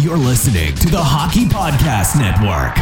You're 0.00 0.16
listening 0.16 0.72
to 0.76 0.88
the 0.88 0.96
Hockey 0.98 1.44
Podcast 1.44 2.16
Network. 2.16 2.74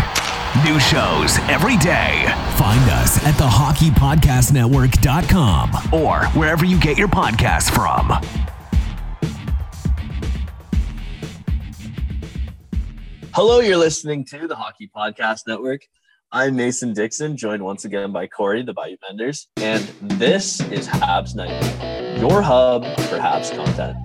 New 0.64 0.78
shows 0.78 1.36
every 1.50 1.76
day. 1.78 2.22
Find 2.56 2.88
us 2.92 3.18
at 3.26 3.34
thehockeypodcastnetwork.com 3.34 5.92
or 5.92 6.26
wherever 6.38 6.64
you 6.64 6.78
get 6.78 6.96
your 6.96 7.08
podcasts 7.08 7.74
from. 7.74 8.12
Hello, 13.34 13.58
you're 13.58 13.76
listening 13.76 14.24
to 14.26 14.46
the 14.46 14.54
Hockey 14.54 14.88
Podcast 14.96 15.48
Network. 15.48 15.80
I'm 16.30 16.54
Mason 16.54 16.92
Dixon, 16.92 17.36
joined 17.36 17.64
once 17.64 17.84
again 17.84 18.12
by 18.12 18.28
Corey, 18.28 18.62
the 18.62 18.74
Bayou 18.74 18.96
Benders, 19.08 19.48
and 19.56 19.82
this 20.02 20.60
is 20.70 20.86
Habs 20.86 21.34
Night, 21.34 22.20
your 22.20 22.42
hub 22.42 22.84
for 22.84 23.18
Habs 23.18 23.52
content. 23.56 23.96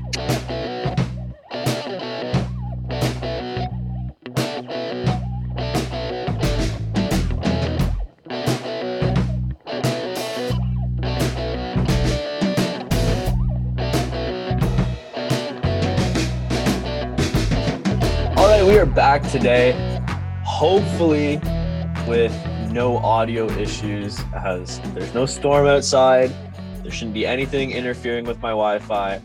Are 18.84 18.86
back 18.88 19.26
today, 19.30 19.72
hopefully 20.44 21.38
with 22.06 22.34
no 22.70 22.98
audio 22.98 23.50
issues, 23.52 24.20
as 24.36 24.82
there's 24.94 25.14
no 25.14 25.26
storm 25.26 25.66
outside. 25.68 26.30
There 26.82 26.92
shouldn't 26.92 27.14
be 27.14 27.26
anything 27.26 27.72
interfering 27.72 28.26
with 28.26 28.42
my 28.42 28.50
Wi 28.50 28.80
Fi, 28.80 29.22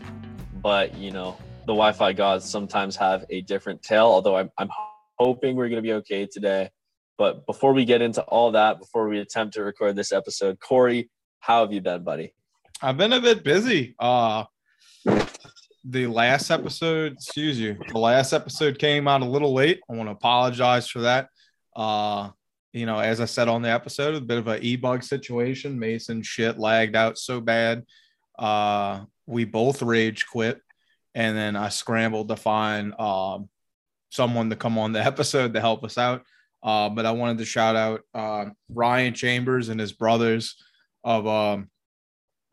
but 0.61 0.95
you 0.95 1.11
know, 1.11 1.35
the 1.65 1.73
Wi 1.73 1.91
Fi 1.91 2.13
gods 2.13 2.49
sometimes 2.49 2.95
have 2.95 3.25
a 3.29 3.41
different 3.41 3.81
tale, 3.83 4.05
although 4.05 4.37
I'm, 4.37 4.49
I'm 4.57 4.69
hoping 5.17 5.57
we're 5.57 5.67
going 5.67 5.83
to 5.83 5.85
be 5.85 5.93
okay 5.93 6.25
today. 6.25 6.69
But 7.17 7.45
before 7.45 7.73
we 7.73 7.83
get 7.83 8.01
into 8.01 8.21
all 8.21 8.51
that, 8.51 8.79
before 8.79 9.09
we 9.09 9.19
attempt 9.19 9.55
to 9.55 9.63
record 9.63 9.97
this 9.97 10.13
episode, 10.13 10.61
Corey, 10.61 11.09
how 11.41 11.65
have 11.65 11.73
you 11.73 11.81
been, 11.81 12.05
buddy? 12.05 12.33
I've 12.81 12.95
been 12.95 13.11
a 13.11 13.19
bit 13.19 13.43
busy. 13.43 13.93
Uh 13.99 14.45
the 15.83 16.07
last 16.07 16.51
episode, 16.51 17.13
excuse 17.13 17.59
you, 17.59 17.77
the 17.91 17.97
last 17.97 18.33
episode 18.33 18.79
came 18.79 19.07
out 19.07 19.21
a 19.21 19.25
little 19.25 19.53
late. 19.53 19.79
I 19.89 19.93
want 19.93 20.07
to 20.07 20.13
apologize 20.13 20.87
for 20.87 20.99
that. 21.01 21.29
Uh, 21.75 22.29
you 22.73 22.85
know, 22.85 22.99
as 22.99 23.21
I 23.21 23.25
said 23.25 23.47
on 23.47 23.61
the 23.61 23.69
episode, 23.69 24.15
a 24.15 24.21
bit 24.21 24.37
of 24.37 24.47
an 24.47 24.61
e-bug 24.61 25.03
situation. 25.03 25.79
Mason 25.79 26.21
shit 26.21 26.59
lagged 26.59 26.95
out 26.95 27.17
so 27.17 27.41
bad. 27.41 27.83
Uh, 28.37 29.05
we 29.25 29.45
both 29.45 29.81
rage 29.81 30.25
quit, 30.27 30.61
and 31.15 31.35
then 31.35 31.55
I 31.55 31.69
scrambled 31.69 32.29
to 32.29 32.35
find 32.35 32.93
um, 32.99 33.49
someone 34.09 34.49
to 34.49 34.55
come 34.55 34.77
on 34.77 34.91
the 34.91 35.03
episode 35.05 35.53
to 35.53 35.61
help 35.61 35.83
us 35.83 35.97
out. 35.97 36.23
Uh, 36.61 36.89
but 36.89 37.05
I 37.05 37.11
wanted 37.11 37.37
to 37.37 37.45
shout 37.45 37.75
out 37.75 38.01
uh, 38.13 38.45
Ryan 38.69 39.13
Chambers 39.13 39.69
and 39.69 39.79
his 39.79 39.93
brothers 39.93 40.55
of 41.03 41.25
um, 41.25 41.69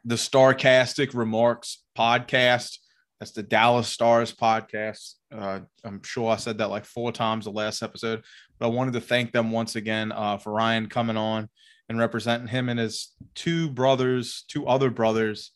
the 0.04 0.14
Starcastic 0.14 1.12
Remarks 1.12 1.82
podcast. 1.98 2.78
That's 3.18 3.32
the 3.32 3.42
Dallas 3.42 3.88
Stars 3.88 4.34
podcast. 4.34 5.14
Uh, 5.34 5.60
I'm 5.84 6.02
sure 6.02 6.30
I 6.30 6.36
said 6.36 6.58
that 6.58 6.70
like 6.70 6.84
four 6.84 7.12
times 7.12 7.46
the 7.46 7.50
last 7.50 7.82
episode, 7.82 8.22
but 8.58 8.66
I 8.66 8.70
wanted 8.70 8.92
to 8.94 9.00
thank 9.00 9.32
them 9.32 9.50
once 9.50 9.74
again 9.76 10.12
uh, 10.12 10.36
for 10.36 10.52
Ryan 10.52 10.88
coming 10.88 11.16
on 11.16 11.48
and 11.88 11.98
representing 11.98 12.48
him 12.48 12.68
and 12.68 12.78
his 12.78 13.14
two 13.34 13.70
brothers, 13.70 14.44
two 14.48 14.66
other 14.66 14.90
brothers, 14.90 15.52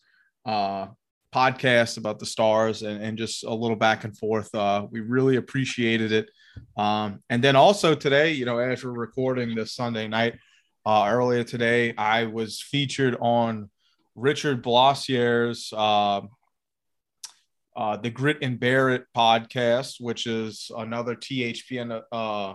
uh, 0.47 0.87
podcast 1.35 1.99
about 1.99 2.19
the 2.19 2.27
Stars 2.27 2.83
and, 2.83 3.03
and 3.03 3.19
just 3.19 3.45
a 3.45 3.53
little 3.53 3.77
back 3.77 4.05
and 4.05 4.17
forth. 4.17 4.53
Uh, 4.55 4.87
we 4.91 5.01
really 5.01 5.37
appreciated 5.37 6.13
it. 6.13 6.31
Um, 6.77 7.23
and 7.29 7.45
then 7.45 7.57
also 7.57 7.95
today, 7.95 8.33
you 8.33 8.47
know, 8.47 8.59
as 8.59 8.83
we're 8.85 8.91
recording 8.93 9.55
this 9.55 9.75
Sunday 9.75 10.09
night, 10.09 10.39
uh, 10.87 11.07
earlier 11.11 11.45
today, 11.45 11.95
I 11.97 12.25
was 12.25 12.61
featured 12.61 13.17
on 13.21 13.69
Richard 14.15 14.63
Blossier's 14.63 15.73
uh, 17.81 17.97
the 17.97 18.11
Grit 18.11 18.37
and 18.43 18.61
Barrett 18.61 19.07
podcast, 19.17 20.03
which 20.03 20.27
is 20.27 20.71
another 20.77 21.15
THPN 21.17 22.03
uh, 22.13 22.55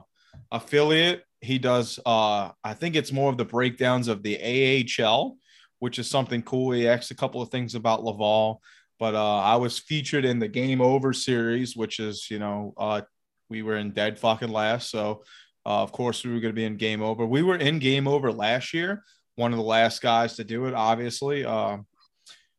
affiliate. 0.51 1.23
He 1.41 1.57
does, 1.57 1.99
uh, 2.05 2.51
I 2.63 2.73
think 2.75 2.95
it's 2.95 3.11
more 3.11 3.31
of 3.31 3.37
the 3.37 3.43
breakdowns 3.43 4.07
of 4.07 4.21
the 4.21 4.85
AHL, 5.01 5.35
which 5.79 5.97
is 5.97 6.07
something 6.07 6.43
cool. 6.43 6.73
He 6.73 6.87
asked 6.87 7.09
a 7.09 7.15
couple 7.15 7.41
of 7.41 7.49
things 7.49 7.73
about 7.73 8.03
Laval, 8.03 8.61
but 8.99 9.15
uh, 9.15 9.39
I 9.39 9.55
was 9.55 9.79
featured 9.79 10.25
in 10.25 10.37
the 10.37 10.47
Game 10.47 10.79
Over 10.79 11.11
series, 11.11 11.75
which 11.75 11.99
is, 11.99 12.29
you 12.29 12.37
know, 12.37 12.75
uh, 12.77 13.01
we 13.49 13.63
were 13.63 13.77
in 13.77 13.93
dead 13.93 14.19
fucking 14.19 14.49
last. 14.49 14.91
So, 14.91 15.23
uh, 15.65 15.81
of 15.81 15.91
course, 15.91 16.23
we 16.23 16.33
were 16.33 16.39
going 16.39 16.53
to 16.53 16.55
be 16.55 16.65
in 16.65 16.77
Game 16.77 17.01
Over. 17.01 17.25
We 17.25 17.41
were 17.41 17.57
in 17.57 17.79
Game 17.79 18.07
Over 18.07 18.31
last 18.31 18.75
year, 18.75 19.03
one 19.37 19.53
of 19.53 19.57
the 19.57 19.65
last 19.65 20.03
guys 20.03 20.35
to 20.35 20.43
do 20.43 20.67
it, 20.67 20.75
obviously. 20.75 21.45
Uh, 21.45 21.77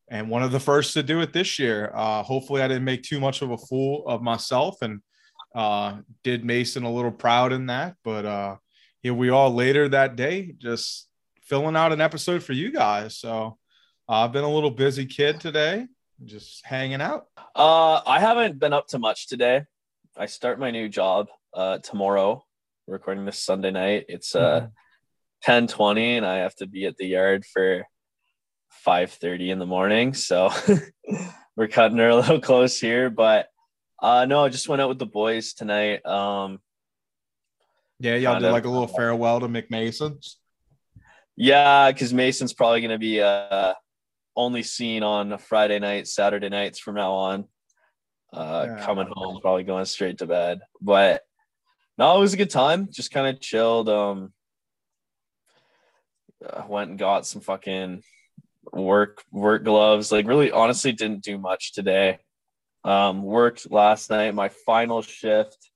and 0.08 0.30
one 0.30 0.42
of 0.42 0.52
the 0.52 0.60
first 0.60 0.94
to 0.94 1.02
do 1.02 1.20
it 1.20 1.32
this 1.32 1.58
year. 1.58 1.90
Uh, 1.94 2.22
hopefully, 2.22 2.62
I 2.62 2.68
didn't 2.68 2.84
make 2.84 3.02
too 3.02 3.20
much 3.20 3.42
of 3.42 3.50
a 3.50 3.58
fool 3.58 4.04
of 4.06 4.22
myself 4.22 4.76
and 4.82 5.00
uh, 5.54 5.98
did 6.22 6.44
Mason 6.44 6.84
a 6.84 6.92
little 6.92 7.10
proud 7.10 7.52
in 7.52 7.66
that. 7.66 7.96
But 8.04 8.24
uh, 8.24 8.56
here 9.02 9.14
we 9.14 9.30
are 9.30 9.48
later 9.48 9.88
that 9.88 10.16
day, 10.16 10.54
just 10.58 11.08
filling 11.42 11.76
out 11.76 11.92
an 11.92 12.00
episode 12.00 12.42
for 12.42 12.52
you 12.52 12.72
guys. 12.72 13.18
So 13.18 13.58
uh, 14.08 14.12
I've 14.24 14.32
been 14.32 14.44
a 14.44 14.52
little 14.52 14.70
busy 14.70 15.06
kid 15.06 15.40
today, 15.40 15.86
just 16.24 16.64
hanging 16.64 17.00
out. 17.00 17.26
Uh, 17.54 18.00
I 18.06 18.20
haven't 18.20 18.58
been 18.58 18.72
up 18.72 18.88
to 18.88 18.98
much 18.98 19.28
today. 19.28 19.64
I 20.16 20.26
start 20.26 20.58
my 20.58 20.70
new 20.70 20.88
job 20.88 21.28
uh, 21.54 21.78
tomorrow. 21.78 22.44
We're 22.86 22.94
recording 22.94 23.24
this 23.24 23.38
Sunday 23.38 23.70
night. 23.70 24.06
It's 24.08 24.36
uh, 24.36 24.68
ten 25.42 25.66
twenty, 25.66 26.16
and 26.16 26.24
I 26.24 26.36
have 26.36 26.54
to 26.56 26.66
be 26.66 26.86
at 26.86 26.96
the 26.96 27.06
yard 27.06 27.44
for 27.44 27.86
5:30 28.84 29.50
in 29.50 29.58
the 29.58 29.66
morning. 29.66 30.14
So 30.14 30.50
we're 31.56 31.68
cutting 31.68 31.98
her 31.98 32.08
a 32.08 32.16
little 32.16 32.40
close 32.40 32.78
here, 32.80 33.10
but 33.10 33.48
uh 34.02 34.26
no, 34.26 34.44
I 34.44 34.48
just 34.48 34.68
went 34.68 34.82
out 34.82 34.88
with 34.88 34.98
the 34.98 35.06
boys 35.06 35.54
tonight. 35.54 36.04
Um 36.04 36.60
Yeah, 37.98 38.16
y'all 38.16 38.36
did 38.36 38.46
of. 38.46 38.52
like 38.52 38.64
a 38.64 38.68
little 38.70 38.86
farewell 38.86 39.40
to 39.40 39.48
McMason's. 39.48 40.38
yeah, 41.36 41.90
cuz 41.92 42.12
Mason's 42.12 42.52
probably 42.52 42.80
going 42.80 42.90
to 42.90 42.98
be 42.98 43.20
uh 43.20 43.74
only 44.36 44.62
seen 44.62 45.02
on 45.02 45.38
Friday 45.38 45.78
nights, 45.78 46.14
Saturday 46.14 46.48
nights 46.50 46.78
from 46.78 46.94
now 46.96 47.12
on. 47.12 47.48
Uh 48.32 48.66
Yeah. 48.66 48.84
coming 48.84 49.08
home, 49.12 49.40
probably 49.40 49.64
going 49.64 49.84
straight 49.86 50.18
to 50.18 50.26
bed. 50.26 50.60
But 50.80 51.22
no, 51.98 52.16
it 52.16 52.20
was 52.20 52.34
a 52.34 52.36
good 52.36 52.50
time. 52.50 52.88
Just 52.90 53.10
kind 53.10 53.26
of 53.34 53.40
chilled. 53.40 53.88
Um 53.88 54.32
uh, 56.44 56.64
went 56.68 56.90
and 56.90 56.98
got 56.98 57.26
some 57.26 57.40
fucking 57.40 58.02
work 58.72 59.22
work 59.32 59.64
gloves 59.64 60.12
like 60.12 60.26
really 60.26 60.50
honestly 60.50 60.92
didn't 60.92 61.22
do 61.22 61.38
much 61.38 61.72
today. 61.72 62.18
Um 62.84 63.22
worked 63.22 63.70
last 63.70 64.10
night 64.10 64.34
my 64.34 64.48
final 64.48 65.02
shift 65.02 65.70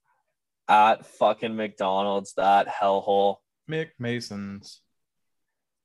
at 0.69 1.07
fucking 1.07 1.57
mcdonald's 1.57 2.35
that 2.35 2.69
hellhole. 2.69 3.37
McMason's. 3.69 4.81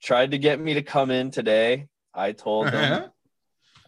tried 0.02 0.32
to 0.32 0.38
get 0.38 0.60
me 0.60 0.76
to 0.76 0.82
come 0.82 1.12
in 1.12 1.32
today. 1.32 1.88
I 2.14 2.32
told 2.32 2.68
them 2.68 3.12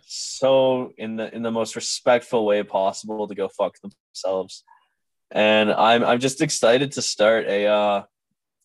so 0.08 0.94
in 0.98 1.18
the 1.18 1.34
in 1.36 1.44
the 1.44 1.52
most 1.52 1.76
respectful 1.76 2.46
way 2.46 2.64
possible 2.64 3.28
to 3.28 3.36
go 3.36 3.50
fuck 3.50 3.76
themselves. 3.82 4.64
And 5.32 5.72
i'm 5.72 6.04
i'm 6.04 6.20
just 6.20 6.42
excited 6.42 6.94
to 6.94 7.02
start 7.02 7.46
a 7.48 7.66
uh 7.68 8.04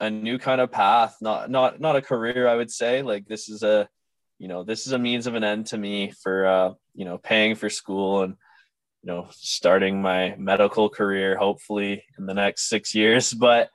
a 0.01 0.11
new 0.11 0.39
kind 0.39 0.61
of 0.61 0.71
path. 0.71 1.17
Not 1.21 1.51
not 1.51 1.81
not 1.81 1.97
a 1.97 2.03
career 2.03 2.49
i 2.49 2.55
would 2.55 2.71
say. 2.71 3.03
Like 3.03 3.27
this 3.27 3.49
is 3.49 3.63
a 3.63 3.89
you 4.43 4.49
know 4.49 4.65
this 4.65 4.89
is 4.89 4.93
a 4.93 4.99
means 4.99 5.29
of 5.29 5.37
an 5.37 5.45
end 5.45 5.67
to 5.67 5.79
me 5.79 6.11
for 6.11 6.45
uh 6.47 6.73
you 6.95 7.05
know 7.05 7.17
paying 7.17 7.55
for 7.55 7.71
school 7.71 8.23
and 8.23 8.35
you 9.03 9.07
know 9.07 9.29
starting 9.31 10.03
my 10.03 10.35
medical 10.37 10.89
career 10.89 11.37
hopefully 11.37 12.05
in 12.19 12.27
the 12.27 12.35
next 12.35 12.69
6 12.69 12.93
years. 12.93 13.33
But 13.47 13.71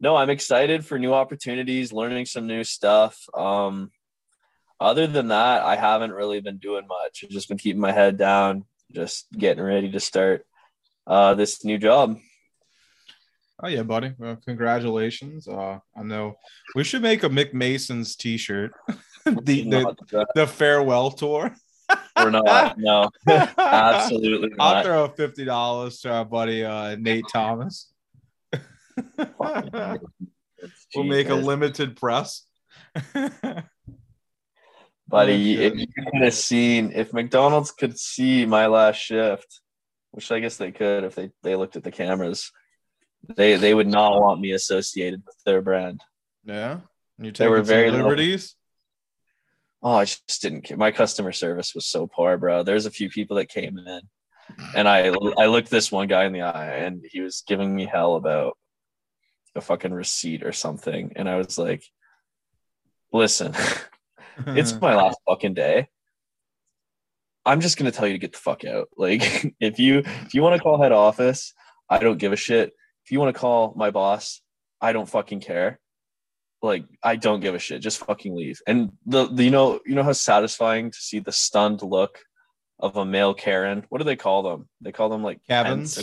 no 0.00 0.14
i'm 0.14 0.30
excited 0.30 0.86
for 0.86 0.98
new 0.98 1.12
opportunities 1.12 1.92
learning 1.92 2.26
some 2.26 2.46
new 2.46 2.62
stuff. 2.62 3.26
Um 3.34 3.90
other 4.78 5.08
than 5.08 5.28
that 5.28 5.62
i 5.62 5.74
haven't 5.74 6.12
really 6.12 6.40
been 6.40 6.58
doing 6.58 6.86
much. 6.86 7.24
I've 7.24 7.30
just 7.30 7.48
been 7.48 7.58
keeping 7.58 7.80
my 7.80 7.92
head 7.92 8.16
down 8.16 8.64
just 8.92 9.26
getting 9.32 9.64
ready 9.64 9.90
to 9.90 9.98
start 9.98 10.46
uh 11.08 11.34
this 11.34 11.64
new 11.64 11.78
job 11.78 12.20
Oh 13.64 13.68
yeah, 13.68 13.82
buddy. 13.82 14.12
Well, 14.18 14.36
congratulations. 14.44 15.48
Uh, 15.48 15.78
I 15.96 16.02
know 16.02 16.34
we 16.74 16.84
should 16.84 17.00
make 17.00 17.22
a 17.22 17.30
McMason's 17.30 18.14
t-shirt. 18.14 18.72
the, 19.24 19.40
the 19.42 19.64
Not, 19.64 19.98
the 20.34 20.46
farewell 20.46 21.10
tour. 21.10 21.50
we're 22.18 22.30
not 22.30 22.78
no 22.78 23.10
absolutely 23.58 24.50
not. 24.50 24.76
I'll 24.76 24.84
throw 24.84 25.08
fifty 25.08 25.46
dollars 25.46 26.00
to 26.00 26.12
our 26.12 26.26
buddy 26.26 26.62
uh, 26.62 26.96
Nate 26.96 27.24
Thomas. 27.32 27.90
we'll 29.18 31.04
make 31.04 31.30
a 31.30 31.34
limited 31.34 31.96
press. 31.96 32.46
buddy 35.08 35.62
if 35.64 35.74
you 35.74 35.86
could 35.86 36.22
have 36.22 36.32
seen 36.32 36.90
if 36.94 37.12
mcdonald's 37.12 37.70
could 37.70 37.98
see 37.98 38.46
my 38.46 38.66
last 38.66 38.96
shift 38.96 39.60
which 40.12 40.30
I 40.30 40.38
guess 40.38 40.56
they 40.56 40.70
could 40.70 41.02
if 41.02 41.16
they 41.16 41.30
they 41.42 41.56
looked 41.56 41.74
at 41.74 41.82
the 41.82 41.90
cameras. 41.90 42.52
They 43.36 43.56
they 43.56 43.74
would 43.74 43.86
not 43.86 44.20
want 44.20 44.40
me 44.40 44.52
associated 44.52 45.22
with 45.24 45.36
their 45.44 45.62
brand. 45.62 46.02
Yeah. 46.44 46.80
You 47.18 47.32
They 47.32 47.48
were 47.48 47.62
very 47.62 47.90
liberties. 47.90 48.56
Oh, 49.82 49.92
I 49.96 50.04
just 50.06 50.40
didn't 50.40 50.62
care. 50.62 50.76
My 50.76 50.90
customer 50.90 51.32
service 51.32 51.74
was 51.74 51.86
so 51.86 52.06
poor, 52.06 52.36
bro. 52.38 52.62
There's 52.62 52.86
a 52.86 52.90
few 52.90 53.10
people 53.10 53.36
that 53.36 53.48
came 53.48 53.78
in, 53.78 54.00
and 54.74 54.88
I 54.88 55.08
I 55.38 55.46
looked 55.46 55.70
this 55.70 55.92
one 55.92 56.08
guy 56.08 56.24
in 56.24 56.32
the 56.32 56.42
eye, 56.42 56.76
and 56.76 57.04
he 57.08 57.20
was 57.20 57.44
giving 57.46 57.74
me 57.74 57.84
hell 57.84 58.16
about 58.16 58.56
a 59.54 59.60
fucking 59.60 59.92
receipt 59.92 60.42
or 60.42 60.52
something, 60.52 61.12
and 61.16 61.28
I 61.28 61.36
was 61.36 61.58
like, 61.58 61.84
"Listen, 63.12 63.54
it's 64.46 64.80
my 64.80 64.96
last 64.96 65.18
fucking 65.28 65.54
day. 65.54 65.88
I'm 67.46 67.60
just 67.60 67.76
gonna 67.76 67.92
tell 67.92 68.06
you 68.06 68.14
to 68.14 68.18
get 68.18 68.32
the 68.32 68.38
fuck 68.38 68.64
out. 68.64 68.88
Like, 68.96 69.54
if 69.60 69.78
you 69.78 69.98
if 69.98 70.34
you 70.34 70.42
want 70.42 70.56
to 70.56 70.62
call 70.62 70.82
head 70.82 70.92
office, 70.92 71.52
I 71.88 71.98
don't 71.98 72.18
give 72.18 72.32
a 72.32 72.36
shit. 72.36 72.72
If 73.04 73.12
you 73.12 73.20
want 73.20 73.34
to 73.34 73.38
call 73.38 73.74
my 73.76 73.90
boss, 73.90 74.40
I 74.80 74.92
don't 74.92 75.08
fucking 75.08 75.40
care. 75.40 75.78
Like, 76.62 76.86
I 77.02 77.16
don't 77.16 77.40
give 77.40 77.54
a 77.54 77.58
shit. 77.58 77.82
Just 77.82 77.98
fucking 77.98 78.34
leave. 78.34 78.60
And 78.66 78.92
the, 79.04 79.26
the 79.26 79.44
you 79.44 79.50
know 79.50 79.80
you 79.84 79.94
know 79.94 80.02
how 80.02 80.12
satisfying 80.12 80.90
to 80.90 80.98
see 80.98 81.18
the 81.18 81.32
stunned 81.32 81.82
look 81.82 82.18
of 82.78 82.96
a 82.96 83.04
male 83.04 83.34
Karen. 83.34 83.84
What 83.88 83.98
do 83.98 84.04
they 84.04 84.16
call 84.16 84.42
them? 84.42 84.68
They 84.80 84.92
call 84.92 85.08
them 85.10 85.22
like 85.22 85.40
Kevins? 85.46 85.94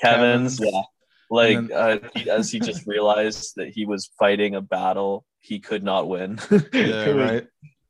Kevins, 0.00 0.58
Kevins. 0.58 0.60
yeah. 0.60 0.82
Like 1.30 1.56
And 1.56 1.72
uh, 1.72 1.98
he, 2.14 2.28
as 2.28 2.50
he 2.50 2.60
just 2.60 2.86
realized 2.86 3.52
that 3.56 3.68
he 3.68 3.86
was 3.86 4.10
fighting 4.18 4.54
a 4.54 4.60
battle 4.60 5.24
he 5.38 5.60
could 5.60 5.82
not 5.82 6.08
win. 6.08 6.38
yeah, 6.72 7.08
was- 7.08 7.16
right. 7.16 7.46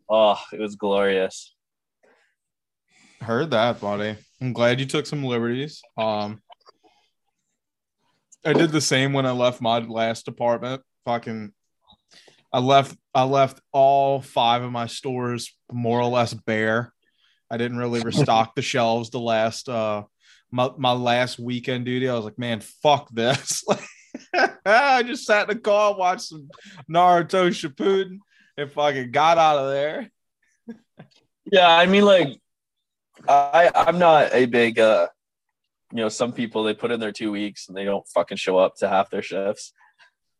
Oh, 0.08 0.38
it 0.52 0.60
was 0.60 0.76
glorious. 0.76 1.54
Heard 3.20 3.50
that, 3.52 3.80
buddy. 3.80 4.16
I'm 4.40 4.52
glad 4.52 4.80
you 4.80 4.86
took 4.86 5.06
some 5.06 5.24
liberties. 5.24 5.80
Um, 5.96 6.42
I 8.44 8.52
did 8.52 8.72
the 8.72 8.80
same 8.80 9.12
when 9.12 9.26
I 9.26 9.30
left 9.30 9.60
my 9.60 9.78
last 9.78 10.28
apartment. 10.28 10.82
Fucking, 11.04 11.52
I 12.52 12.58
left. 12.58 12.96
I 13.14 13.24
left 13.24 13.60
all 13.72 14.20
five 14.20 14.62
of 14.62 14.72
my 14.72 14.86
stores 14.86 15.56
more 15.70 16.00
or 16.00 16.08
less 16.08 16.34
bare. 16.34 16.92
I 17.50 17.56
didn't 17.56 17.78
really 17.78 18.00
restock 18.04 18.54
the 18.54 18.62
shelves 18.62 19.10
the 19.10 19.20
last 19.20 19.68
uh 19.68 20.04
my 20.50 20.70
my 20.76 20.92
last 20.92 21.38
weekend 21.38 21.84
duty. 21.84 22.08
I 22.08 22.14
was 22.14 22.24
like, 22.24 22.38
man, 22.38 22.60
fuck 22.60 23.08
this. 23.10 23.64
I 24.66 25.02
just 25.02 25.24
sat 25.24 25.48
in 25.48 25.56
the 25.56 25.60
car, 25.60 25.96
watched 25.96 26.22
some 26.22 26.48
Naruto 26.90 27.48
Shippuden, 27.48 28.18
and 28.56 28.70
fucking 28.70 29.10
got 29.10 29.38
out 29.38 29.58
of 29.58 29.70
there. 29.70 30.10
Yeah, 31.50 31.68
I 31.68 31.86
mean, 31.86 32.04
like, 32.04 32.38
I 33.28 33.70
I'm 33.74 33.98
not 33.98 34.32
a 34.32 34.46
big 34.46 34.78
uh, 34.78 35.08
you 35.92 35.98
know, 35.98 36.08
some 36.08 36.32
people 36.32 36.64
they 36.64 36.74
put 36.74 36.90
in 36.90 37.00
their 37.00 37.12
two 37.12 37.30
weeks 37.30 37.68
and 37.68 37.76
they 37.76 37.84
don't 37.84 38.06
fucking 38.08 38.38
show 38.38 38.58
up 38.58 38.76
to 38.76 38.88
half 38.88 39.10
their 39.10 39.22
shifts. 39.22 39.72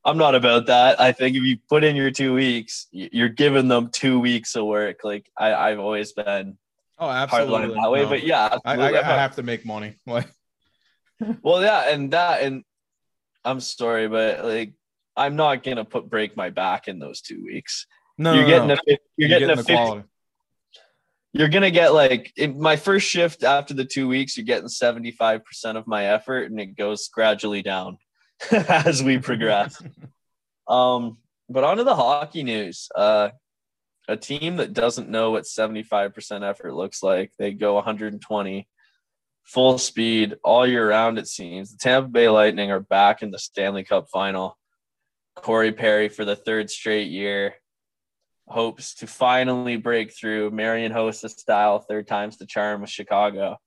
I'm 0.04 0.18
not 0.18 0.34
about 0.34 0.66
that. 0.66 1.00
I 1.00 1.12
think 1.12 1.36
if 1.36 1.42
you 1.44 1.58
put 1.68 1.84
in 1.84 1.94
your 1.94 2.10
two 2.10 2.34
weeks, 2.34 2.88
you're 2.90 3.28
giving 3.28 3.68
them 3.68 3.90
two 3.92 4.18
weeks 4.18 4.56
of 4.56 4.64
work. 4.66 5.00
Like 5.04 5.30
I 5.38 5.54
I've 5.54 5.78
always 5.78 6.12
been 6.12 6.58
Oh, 6.98 7.08
absolutely. 7.08 7.74
that 7.74 7.90
way, 7.90 8.02
No. 8.02 8.08
but 8.08 8.22
yeah, 8.24 8.58
I, 8.64 8.76
I. 8.76 8.98
I 9.00 9.16
have 9.18 9.36
to 9.36 9.42
make 9.42 9.64
money. 9.66 9.94
Like, 10.06 10.28
Well, 11.42 11.62
yeah, 11.62 11.88
and 11.90 12.12
that, 12.12 12.42
and 12.42 12.64
I'm 13.44 13.60
sorry, 13.60 14.08
but 14.08 14.44
like, 14.44 14.74
I'm 15.16 15.36
not 15.36 15.62
gonna 15.62 15.84
put 15.84 16.08
break 16.10 16.36
my 16.36 16.50
back 16.50 16.88
in 16.88 16.98
those 16.98 17.20
two 17.20 17.42
weeks. 17.44 17.86
no, 18.18 18.32
you're 18.34 18.42
no, 18.42 18.48
getting 18.48 18.68
no. 18.68 18.74
a, 18.74 18.78
fif- 18.86 18.98
you're, 19.16 19.28
getting, 19.28 19.50
a 19.50 19.56
the 19.56 19.62
50, 19.64 19.72
quality. 19.72 20.02
You're 21.32 21.48
gonna 21.48 21.70
get 21.70 21.94
like 21.94 22.32
in 22.36 22.60
my 22.60 22.76
first 22.76 23.08
shift 23.08 23.42
after 23.42 23.74
the 23.74 23.84
two 23.84 24.08
weeks, 24.08 24.36
you're 24.36 24.46
getting 24.46 24.68
75% 24.68 25.42
of 25.76 25.86
my 25.86 26.06
effort, 26.06 26.50
and 26.50 26.60
it 26.60 26.76
goes 26.76 27.08
gradually 27.08 27.62
down 27.62 27.98
as 28.50 29.02
we 29.02 29.18
progress. 29.18 29.82
um, 30.68 31.18
but 31.48 31.64
on 31.64 31.78
to 31.78 31.84
the 31.84 31.96
hockey 31.96 32.42
news. 32.42 32.88
Uh, 32.94 33.30
a 34.08 34.16
team 34.16 34.56
that 34.56 34.72
doesn't 34.72 35.08
know 35.08 35.30
what 35.30 35.44
75% 35.44 36.42
effort 36.42 36.74
looks 36.74 37.02
like, 37.02 37.32
they 37.38 37.52
go 37.52 37.74
120 37.74 38.68
full 39.44 39.78
speed 39.78 40.36
all 40.42 40.66
year 40.66 40.88
round, 40.88 41.18
it 41.18 41.28
seems. 41.28 41.72
The 41.72 41.78
Tampa 41.78 42.08
Bay 42.08 42.28
Lightning 42.28 42.70
are 42.70 42.80
back 42.80 43.22
in 43.22 43.30
the 43.30 43.38
Stanley 43.38 43.84
Cup 43.84 44.08
final. 44.12 44.58
Corey 45.36 45.72
Perry, 45.72 46.08
for 46.08 46.24
the 46.24 46.36
third 46.36 46.70
straight 46.70 47.10
year, 47.10 47.54
hopes 48.48 48.94
to 48.96 49.06
finally 49.06 49.76
break 49.76 50.12
through 50.12 50.50
Marian 50.50 50.92
Hossa 50.92 51.30
style, 51.30 51.78
third 51.80 52.06
time's 52.06 52.36
the 52.36 52.46
charm 52.46 52.82
with 52.82 52.90
Chicago. 52.90 53.58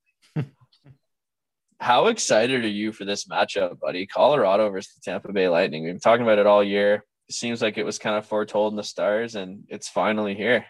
How 1.78 2.06
excited 2.06 2.64
are 2.64 2.68
you 2.68 2.92
for 2.92 3.04
this 3.04 3.26
matchup, 3.26 3.80
buddy? 3.80 4.06
Colorado 4.06 4.70
versus 4.70 4.94
the 4.94 5.10
Tampa 5.10 5.32
Bay 5.32 5.48
Lightning. 5.48 5.84
We've 5.84 5.92
been 5.92 6.00
talking 6.00 6.24
about 6.24 6.38
it 6.38 6.46
all 6.46 6.64
year. 6.64 7.04
It 7.28 7.34
seems 7.34 7.60
like 7.60 7.76
it 7.76 7.84
was 7.84 7.98
kind 7.98 8.16
of 8.16 8.24
foretold 8.24 8.72
in 8.72 8.76
the 8.76 8.82
stars, 8.82 9.34
and 9.34 9.64
it's 9.68 9.88
finally 9.88 10.34
here. 10.34 10.64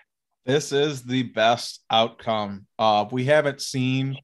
This 0.47 0.73
is 0.73 1.03
the 1.03 1.25
best 1.25 1.85
outcome. 1.91 2.67
Uh, 2.79 3.05
we 3.11 3.25
haven't 3.25 3.61
seen 3.61 4.17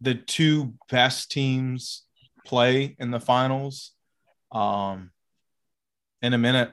the 0.00 0.14
two 0.14 0.74
best 0.88 1.30
teams 1.30 2.04
play 2.46 2.96
in 2.98 3.10
the 3.10 3.20
finals 3.20 3.92
um, 4.52 5.10
in 6.22 6.32
a 6.32 6.38
minute. 6.38 6.72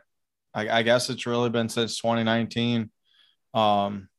I, 0.57 0.79
I 0.79 0.81
guess 0.81 1.09
it's 1.11 1.27
really 1.27 1.51
been 1.51 1.69
since 1.69 1.99
2019. 2.01 2.89
Um, 3.53 4.09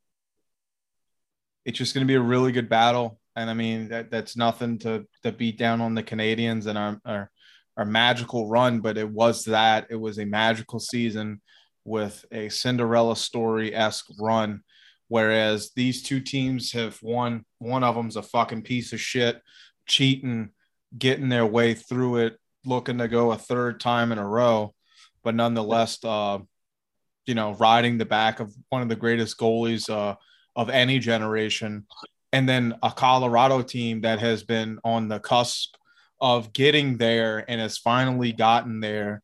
it's 1.65 1.77
just 1.77 1.95
going 1.95 2.07
to 2.07 2.11
be 2.11 2.15
a 2.15 2.21
really 2.21 2.53
good 2.53 2.69
battle, 2.69 3.19
and 3.35 3.51
I 3.51 3.55
mean 3.55 3.89
that, 3.89 4.11
that's 4.11 4.37
nothing 4.37 4.79
to 4.81 5.05
to 5.25 5.33
beat 5.33 5.59
down 5.59 5.81
on 5.81 5.95
the 5.95 6.03
Canadians 6.03 6.67
and 6.67 6.79
our, 6.79 7.01
our 7.05 7.31
our 7.77 7.85
magical 7.85 8.49
run, 8.49 8.81
but 8.81 8.97
it 8.97 9.09
was 9.09 9.45
that 9.45 9.89
it 9.91 9.97
was 9.97 10.19
a 10.19 10.25
magical 10.25 10.79
season 10.79 11.41
with 11.85 12.25
a 12.31 12.49
Cinderella 12.49 13.17
story 13.17 13.75
esque 13.75 14.07
run. 14.21 14.63
Whereas 15.09 15.73
these 15.75 16.03
two 16.03 16.21
teams 16.21 16.73
have 16.73 16.99
won, 17.03 17.45
one 17.59 17.83
of 17.83 17.95
them's 17.95 18.17
a 18.17 18.23
fucking 18.23 18.63
piece 18.63 18.93
of 18.93 19.01
shit, 19.01 19.41
cheating, 19.87 20.51
getting 20.97 21.31
their 21.31 21.47
way 21.47 21.75
through 21.75 22.19
it, 22.19 22.37
looking 22.65 22.99
to 22.99 23.09
go 23.09 23.33
a 23.33 23.39
third 23.39 23.81
time 23.81 24.13
in 24.13 24.19
a 24.19 24.27
row, 24.27 24.75
but 25.29 25.35
nonetheless, 25.35 26.03
uh, 26.05 26.39
you 27.27 27.35
know, 27.35 27.53
riding 27.57 27.99
the 27.99 28.07
back 28.07 28.41
of 28.41 28.51
one 28.71 28.81
of 28.81 28.89
the 28.89 28.97
greatest 28.97 29.37
goalies 29.37 29.91
uh, 29.91 30.15
of 30.57 30.71
any 30.71 30.99
generation. 30.99 31.85
And 32.33 32.49
then 32.49 32.77
a 32.83 32.91
Colorado 32.91 33.61
team 33.61 34.01
that 34.01 34.21
has 34.21 34.43
been 34.43 34.79
on 34.85 35.09
the 35.09 35.21
cusp 35.21 35.75
of 36.19 36.55
getting 36.55 36.97
there 36.97 37.45
and 37.47 37.61
has 37.61 37.77
finally 37.77 38.33
gotten 38.33 38.81
there. 38.81 39.23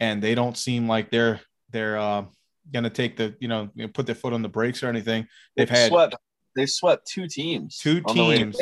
And 0.00 0.20
they 0.20 0.34
don't 0.34 0.58
seem 0.58 0.88
like 0.88 1.12
they're 1.12 1.40
they're 1.70 1.98
uh, 1.98 2.24
gonna 2.72 2.90
take 2.90 3.16
the 3.16 3.36
you 3.38 3.46
know 3.46 3.70
put 3.92 4.06
their 4.06 4.16
foot 4.16 4.32
on 4.32 4.42
the 4.42 4.48
brakes 4.48 4.82
or 4.82 4.88
anything. 4.88 5.28
They've 5.56 5.70
had 5.70 5.92
swept. 5.92 6.16
They've 6.56 6.68
swept 6.68 7.06
two 7.06 7.28
teams. 7.28 7.78
Two 7.78 8.02
on 8.06 8.16
the 8.16 8.24
way 8.24 8.38
to 8.38 8.50
teams. 8.50 8.58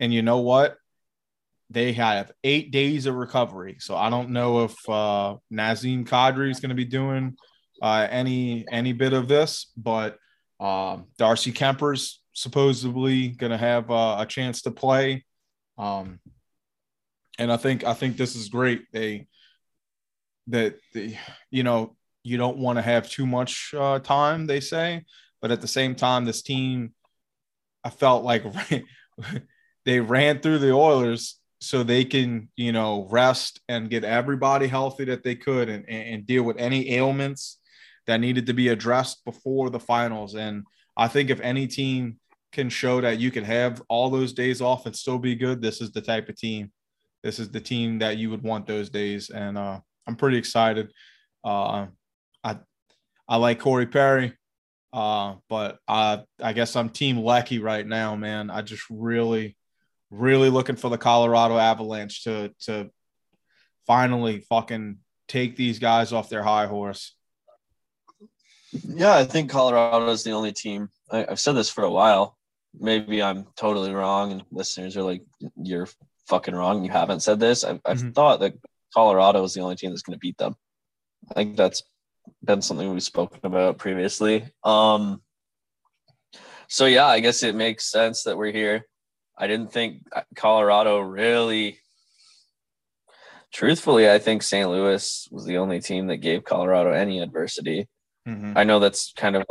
and 0.00 0.12
you 0.12 0.22
know 0.22 0.38
what? 0.38 0.78
They 1.70 1.92
have 1.94 2.32
eight 2.42 2.70
days 2.70 3.06
of 3.06 3.14
recovery. 3.14 3.76
So 3.80 3.96
I 3.96 4.10
don't 4.10 4.30
know 4.30 4.64
if 4.64 4.88
uh, 4.88 5.36
Nazem 5.52 6.06
Kadri 6.06 6.50
is 6.50 6.60
going 6.60 6.70
to 6.70 6.74
be 6.74 6.84
doing 6.84 7.36
uh, 7.82 8.06
any 8.10 8.66
any 8.70 8.92
bit 8.92 9.12
of 9.12 9.28
this, 9.28 9.72
but 9.76 10.18
um, 10.60 11.06
Darcy 11.18 11.52
Kuemper's 11.52 12.20
supposedly 12.32 13.28
going 13.28 13.52
to 13.52 13.58
have 13.58 13.90
uh, 13.90 14.16
a 14.20 14.26
chance 14.26 14.62
to 14.62 14.70
play. 14.70 15.24
Um, 15.78 16.20
and 17.38 17.50
I 17.52 17.56
think 17.56 17.84
I 17.84 17.94
think 17.94 18.16
this 18.16 18.36
is 18.36 18.48
great. 18.48 18.84
They 18.92 19.26
that 20.48 20.76
the 20.92 21.16
you 21.50 21.62
know 21.62 21.96
you 22.22 22.36
don't 22.36 22.58
want 22.58 22.78
to 22.78 22.82
have 22.82 23.08
too 23.08 23.26
much 23.26 23.74
uh, 23.76 23.98
time. 23.98 24.46
They 24.46 24.60
say, 24.60 25.04
but 25.40 25.50
at 25.50 25.60
the 25.60 25.68
same 25.68 25.94
time, 25.94 26.24
this 26.24 26.42
team, 26.42 26.94
I 27.82 27.90
felt 27.90 28.24
like 28.24 28.44
they 29.84 30.00
ran 30.00 30.40
through 30.40 30.58
the 30.58 30.72
Oilers 30.72 31.38
so 31.64 31.82
they 31.82 32.04
can 32.04 32.48
you 32.56 32.72
know 32.72 33.08
rest 33.10 33.60
and 33.68 33.90
get 33.90 34.04
everybody 34.04 34.66
healthy 34.66 35.04
that 35.04 35.22
they 35.22 35.34
could 35.34 35.68
and, 35.68 35.88
and 35.88 36.26
deal 36.26 36.42
with 36.42 36.58
any 36.58 36.92
ailments 36.92 37.58
that 38.06 38.20
needed 38.20 38.46
to 38.46 38.52
be 38.52 38.68
addressed 38.68 39.24
before 39.24 39.70
the 39.70 39.80
finals. 39.80 40.34
And 40.34 40.64
I 40.96 41.08
think 41.08 41.30
if 41.30 41.40
any 41.40 41.66
team 41.66 42.18
can 42.52 42.68
show 42.68 43.00
that 43.00 43.18
you 43.18 43.30
can 43.30 43.44
have 43.44 43.82
all 43.88 44.10
those 44.10 44.32
days 44.32 44.60
off 44.60 44.86
and 44.86 44.94
still 44.94 45.18
be 45.18 45.34
good, 45.34 45.60
this 45.60 45.80
is 45.80 45.90
the 45.90 46.02
type 46.02 46.28
of 46.28 46.36
team. 46.36 46.70
This 47.22 47.38
is 47.38 47.50
the 47.50 47.60
team 47.60 47.98
that 48.00 48.18
you 48.18 48.30
would 48.30 48.42
want 48.42 48.66
those 48.66 48.90
days. 48.90 49.30
And 49.30 49.56
uh, 49.56 49.80
I'm 50.06 50.16
pretty 50.16 50.36
excited. 50.36 50.92
Uh, 51.42 51.86
I 52.42 52.58
I 53.26 53.36
like 53.36 53.60
Corey 53.60 53.86
Perry, 53.86 54.34
uh, 54.92 55.36
but 55.48 55.78
I 55.88 56.22
I 56.42 56.52
guess 56.52 56.76
I'm 56.76 56.90
Team 56.90 57.18
Lecky 57.18 57.58
right 57.58 57.86
now, 57.86 58.16
man. 58.16 58.50
I 58.50 58.60
just 58.62 58.84
really, 58.90 59.56
really 60.14 60.50
looking 60.50 60.76
for 60.76 60.88
the 60.90 60.98
Colorado 60.98 61.58
Avalanche 61.58 62.24
to 62.24 62.52
to 62.60 62.90
finally 63.86 64.40
fucking 64.40 64.98
take 65.28 65.56
these 65.56 65.78
guys 65.78 66.12
off 66.12 66.28
their 66.28 66.42
high 66.42 66.66
horse. 66.66 67.16
Yeah, 68.72 69.14
I 69.14 69.24
think 69.24 69.50
Colorado 69.50 70.08
is 70.08 70.24
the 70.24 70.32
only 70.32 70.52
team. 70.52 70.88
I, 71.10 71.26
I've 71.28 71.40
said 71.40 71.52
this 71.54 71.70
for 71.70 71.84
a 71.84 71.90
while. 71.90 72.36
maybe 72.80 73.22
I'm 73.22 73.46
totally 73.54 73.92
wrong, 73.92 74.32
and 74.32 74.42
listeners 74.50 74.96
are 74.96 75.02
like, 75.04 75.22
"You're 75.56 75.86
fucking 76.26 76.54
wrong. 76.56 76.84
You 76.84 76.90
haven't 76.90 77.20
said 77.20 77.38
this." 77.38 77.62
I've, 77.62 77.80
I've 77.84 78.02
Mhm. 78.02 78.14
thought 78.14 78.40
that 78.40 78.54
Colorado 78.92 79.44
is 79.44 79.54
the 79.54 79.60
only 79.60 79.76
team 79.76 79.90
that's 79.90 80.02
going 80.02 80.16
to 80.18 80.26
beat 80.26 80.38
them. 80.38 80.56
I 81.30 81.34
think 81.34 81.56
that's 81.56 81.84
been 82.42 82.62
something 82.62 82.92
we've 82.92 83.02
spoken 83.02 83.38
about 83.44 83.78
previously. 83.78 84.50
Um, 84.64 85.22
so 86.68 86.86
yeah, 86.86 87.06
I 87.06 87.20
guess 87.20 87.42
it 87.44 87.54
makes 87.54 87.90
sense 87.90 88.24
that 88.24 88.36
we're 88.36 88.50
here. 88.52 88.86
I 89.36 89.46
didn't 89.46 89.72
think 89.72 90.02
Colorado 90.36 91.00
really. 91.00 91.78
Truthfully, 93.52 94.10
I 94.10 94.18
think 94.18 94.42
St. 94.42 94.68
Louis 94.68 95.28
was 95.30 95.44
the 95.44 95.58
only 95.58 95.80
team 95.80 96.08
that 96.08 96.16
gave 96.16 96.44
Colorado 96.44 96.90
any 96.92 97.20
adversity. 97.20 97.88
Mhm. 98.26 98.54
I 98.56 98.64
know 98.64 98.80
that's 98.80 99.12
kind 99.12 99.36
of 99.36 99.44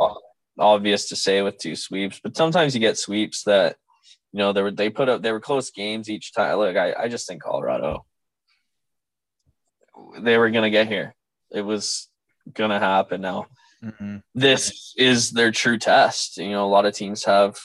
obvious 0.58 1.08
to 1.08 1.16
say 1.16 1.40
with 1.42 1.58
two 1.58 1.74
sweeps, 1.76 2.20
but 2.22 2.36
sometimes 2.36 2.74
you 2.74 2.80
get 2.80 2.98
sweeps 2.98 3.44
that 3.44 3.76
you 4.32 4.38
know 4.38 4.52
they 4.52 4.62
were 4.62 4.70
they 4.70 4.90
put 4.90 5.08
up 5.08 5.22
they 5.22 5.32
were 5.32 5.40
close 5.40 5.70
games 5.70 6.10
each 6.10 6.34
time. 6.34 6.58
Look, 6.58 6.76
I, 6.76 6.92
I 6.94 7.08
just 7.08 7.26
think 7.26 7.42
Colorado 7.42 8.04
they 10.18 10.36
were 10.38 10.50
gonna 10.50 10.70
get 10.70 10.88
here. 10.88 11.14
It 11.50 11.62
was 11.62 12.08
gonna 12.52 12.80
happen 12.80 13.20
now. 13.20 13.46
Mhm. 13.82 14.22
This 14.34 14.92
is 14.96 15.30
their 15.30 15.50
true 15.52 15.78
test. 15.78 16.36
You 16.36 16.50
know, 16.50 16.64
a 16.66 16.68
lot 16.68 16.84
of 16.86 16.94
teams 16.94 17.24
have, 17.24 17.56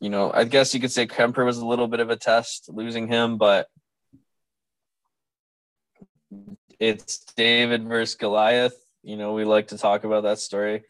you 0.00 0.10
know, 0.10 0.30
I 0.32 0.44
guess 0.44 0.74
you 0.74 0.80
could 0.80 0.92
say 0.92 1.06
Kuemper 1.06 1.44
was 1.44 1.58
a 1.58 1.66
little 1.66 1.88
bit 1.88 2.00
of 2.00 2.10
a 2.10 2.16
test 2.16 2.68
losing 2.72 3.08
him, 3.08 3.36
but 3.36 3.66
it's 6.78 7.18
David 7.36 7.86
versus 7.88 8.14
Goliath. 8.14 8.76
You 9.02 9.16
know, 9.16 9.32
we 9.32 9.44
like 9.44 9.68
to 9.68 9.78
talk 9.78 10.04
about 10.04 10.22
that 10.22 10.38
story. 10.38 10.84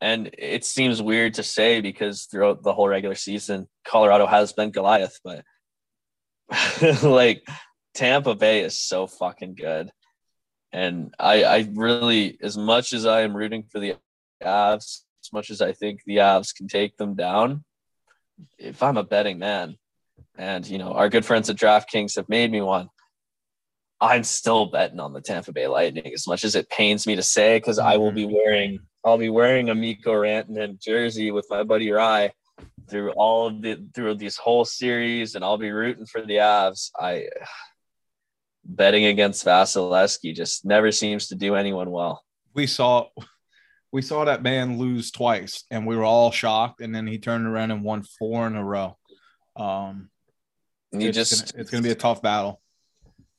And 0.00 0.30
it 0.38 0.64
seems 0.64 1.02
weird 1.02 1.34
to 1.34 1.42
say 1.42 1.80
because 1.80 2.24
throughout 2.24 2.62
the 2.62 2.72
whole 2.72 2.88
regular 2.88 3.14
season, 3.14 3.68
Colorado 3.84 4.26
has 4.26 4.52
been 4.52 4.70
Goliath, 4.70 5.18
but 5.22 5.44
like 7.02 7.46
Tampa 7.94 8.34
Bay 8.34 8.62
is 8.62 8.78
so 8.78 9.06
fucking 9.06 9.56
good. 9.56 9.90
And 10.72 11.14
I, 11.18 11.44
I 11.44 11.68
really, 11.72 12.38
as 12.40 12.56
much 12.56 12.92
as 12.92 13.04
I 13.04 13.22
am 13.22 13.36
rooting 13.36 13.64
for 13.64 13.80
the 13.80 13.96
Avs, 14.42 15.02
as 15.22 15.32
much 15.32 15.50
as 15.50 15.60
I 15.60 15.72
think 15.72 16.00
the 16.06 16.18
Avs 16.18 16.54
can 16.54 16.68
take 16.68 16.96
them 16.96 17.14
down, 17.14 17.64
if 18.58 18.82
I'm 18.82 18.96
a 18.96 19.04
betting 19.04 19.38
man, 19.38 19.76
and 20.36 20.66
you 20.66 20.78
know, 20.78 20.92
our 20.92 21.08
good 21.08 21.24
friends 21.24 21.50
at 21.50 21.56
DraftKings 21.56 22.16
have 22.16 22.28
made 22.28 22.50
me 22.50 22.60
one, 22.60 22.88
I'm 24.00 24.24
still 24.24 24.66
betting 24.66 25.00
on 25.00 25.12
the 25.12 25.20
Tampa 25.20 25.52
Bay 25.52 25.66
Lightning 25.66 26.12
as 26.14 26.26
much 26.26 26.44
as 26.44 26.54
it 26.54 26.70
pains 26.70 27.06
me 27.06 27.16
to 27.16 27.22
say, 27.22 27.58
because 27.58 27.78
I 27.78 27.96
will 27.96 28.12
be 28.12 28.24
mm-hmm. 28.24 28.34
wearing 28.34 28.78
I'll 29.04 29.18
be 29.18 29.30
wearing 29.30 29.70
a 29.70 29.74
Mikko 29.74 30.12
Rantanen 30.12 30.80
jersey 30.80 31.30
with 31.30 31.46
my 31.48 31.62
buddy 31.62 31.90
Rye 31.90 32.32
through 32.88 33.12
all 33.12 33.46
of 33.46 33.62
the 33.62 33.82
through 33.94 34.16
this 34.16 34.36
whole 34.36 34.64
series, 34.64 35.34
and 35.34 35.44
I'll 35.44 35.58
be 35.58 35.70
rooting 35.70 36.06
for 36.06 36.20
the 36.22 36.36
Avs. 36.36 36.90
I 36.98 37.28
betting 38.64 39.06
against 39.06 39.44
Vasilevskiy 39.44 40.34
just 40.34 40.64
never 40.64 40.92
seems 40.92 41.28
to 41.28 41.34
do 41.34 41.54
anyone 41.54 41.90
well. 41.90 42.22
We 42.54 42.66
saw 42.66 43.08
we 43.92 44.02
saw 44.02 44.24
that 44.24 44.42
man 44.42 44.78
lose 44.78 45.10
twice, 45.10 45.64
and 45.70 45.86
we 45.86 45.96
were 45.96 46.04
all 46.04 46.30
shocked. 46.30 46.80
And 46.80 46.94
then 46.94 47.06
he 47.06 47.18
turned 47.18 47.46
around 47.46 47.70
and 47.70 47.82
won 47.82 48.02
four 48.02 48.46
in 48.46 48.56
a 48.56 48.64
row. 48.64 48.96
Um, 49.56 50.10
you 50.92 51.08
it's 51.08 51.16
just 51.16 51.52
gonna, 51.52 51.62
it's 51.62 51.70
going 51.70 51.82
to 51.82 51.88
be 51.88 51.92
a 51.92 51.96
tough 51.96 52.22
battle. 52.22 52.60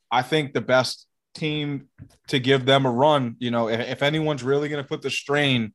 I 0.10 0.22
think 0.22 0.54
the 0.54 0.62
best 0.62 1.08
team 1.36 1.88
to 2.28 2.40
give 2.40 2.66
them 2.66 2.86
a 2.86 2.92
run, 2.92 3.36
you 3.40 3.52
know, 3.52 3.70
if, 3.70 3.80
if 3.80 4.04
anyone's 4.04 4.44
really 4.44 4.70
going 4.70 4.84
to 4.84 4.88
put 4.88 5.02
the 5.02 5.10
strain 5.10 5.74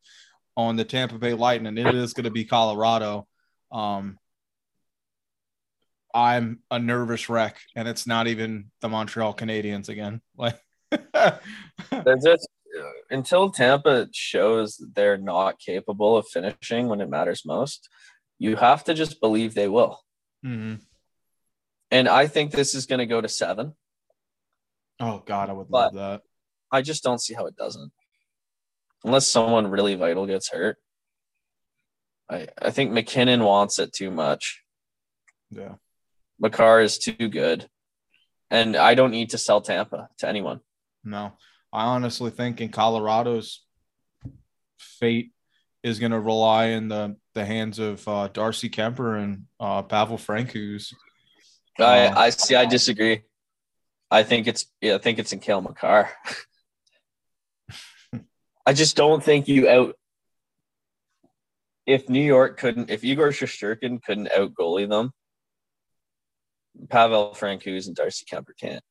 on 0.57 0.77
the 0.77 0.85
Tampa 0.85 1.19
Bay 1.19 1.35
Lightning, 1.35 1.79
it 1.79 1.95
is 1.95 2.13
going 2.13 2.25
to 2.25 2.31
be 2.31 2.45
Colorado. 2.45 3.27
Um, 3.73 4.19
I'm 6.15 6.61
a 6.71 6.79
nervous 6.79 7.29
wreck, 7.29 7.59
and 7.75 7.87
it's 7.87 8.07
not 8.07 8.27
even 8.27 8.71
the 8.81 8.89
Montreal 8.89 9.35
Canadiens 9.35 9.89
again. 9.89 10.21
Like, 10.39 10.61
they're 11.91 12.17
just 12.23 12.46
until 13.11 13.51
Tampa 13.51 14.09
shows 14.13 14.77
that 14.77 14.95
they're 14.95 15.17
not 15.19 15.59
capable 15.59 16.17
of 16.17 16.27
finishing 16.29 16.89
when 16.89 17.01
it 17.01 17.09
matters 17.09 17.43
most, 17.45 17.89
you 18.39 18.57
have 18.57 18.85
to 18.85 18.95
just 18.95 19.21
believe 19.21 19.55
they 19.55 19.69
will. 19.69 20.03
Mhm. 20.45 20.81
And 21.91 22.09
I 22.09 22.27
think 22.27 22.51
this 22.53 22.75
is 22.75 22.87
going 22.87 22.99
to 22.99 23.07
go 23.07 23.21
to 23.21 23.29
seven. 23.29 23.75
oh 24.99 25.19
God, 25.27 25.51
I 25.51 25.53
would 25.53 25.69
But- 25.69 25.93
love 25.95 26.21
that. 26.21 26.23
I 26.73 26.83
just 26.83 27.03
don't 27.05 27.21
see 27.21 27.35
how 27.35 27.47
it 27.47 27.55
doesn't. 27.57 27.93
Unless 29.05 29.29
someone 29.29 29.69
really 29.71 29.95
vital 29.95 30.27
gets 30.27 30.49
hurt. 30.51 30.79
I, 32.29 32.49
I 32.61 32.71
think 32.71 32.91
MacKinnon 32.93 33.45
wants 33.45 33.79
it 33.79 33.93
too 33.93 34.11
much. 34.11 34.63
Yeah. 35.51 35.75
Makar 36.41 36.81
is 36.81 36.99
too 36.99 37.29
good. 37.29 37.71
And 38.51 38.75
I 38.77 38.95
don't 38.95 39.11
need 39.13 39.31
to 39.31 39.39
sell 39.39 39.61
Tampa 39.61 40.09
to 40.19 40.29
anyone. 40.29 40.61
No, 41.05 41.37
I 41.77 41.85
honestly 41.85 42.31
think 42.31 42.63
in 42.63 42.71
Colorado's 42.71 43.63
fate 44.79 45.33
is 45.83 45.99
going 45.99 46.13
to 46.13 46.19
rely 46.19 46.69
in 46.69 46.89
the 46.89 47.17
the 47.35 47.45
hands 47.45 47.79
of 47.79 48.09
uh, 48.09 48.29
Darcy 48.33 48.71
Kuemper 48.71 49.23
and 49.23 49.43
uh, 49.61 49.83
Pavel 49.83 50.17
Francouz. 50.17 50.95
I, 51.79 52.09
Oh. 52.09 52.13
I 52.17 52.31
see. 52.31 52.55
I 52.55 52.65
disagree. 52.65 53.25
I 54.11 54.23
think 54.23 54.47
it's 54.47 54.65
yeah, 54.81 54.95
I 54.95 54.99
think 54.99 55.19
it's 55.19 55.35
in 55.35 55.41
Cale 55.41 55.61
Makar. 55.61 56.09
I 58.65 58.73
just 58.73 58.97
don't 58.97 59.23
think 59.23 59.47
you 59.47 59.69
out. 59.69 59.97
If 61.85 62.09
New 62.09 62.25
York 62.25 62.57
couldn't, 62.59 62.89
if 62.89 63.05
Igor 63.05 63.29
Shesterkin 63.29 64.03
couldn't 64.03 64.33
out 64.33 64.55
goalie 64.55 64.89
them, 64.89 65.13
Pavel 66.89 67.37
Francouz 67.39 67.87
and 67.87 67.95
Darcy 67.95 68.25
Kuemper 68.25 68.57
can't. 68.59 68.83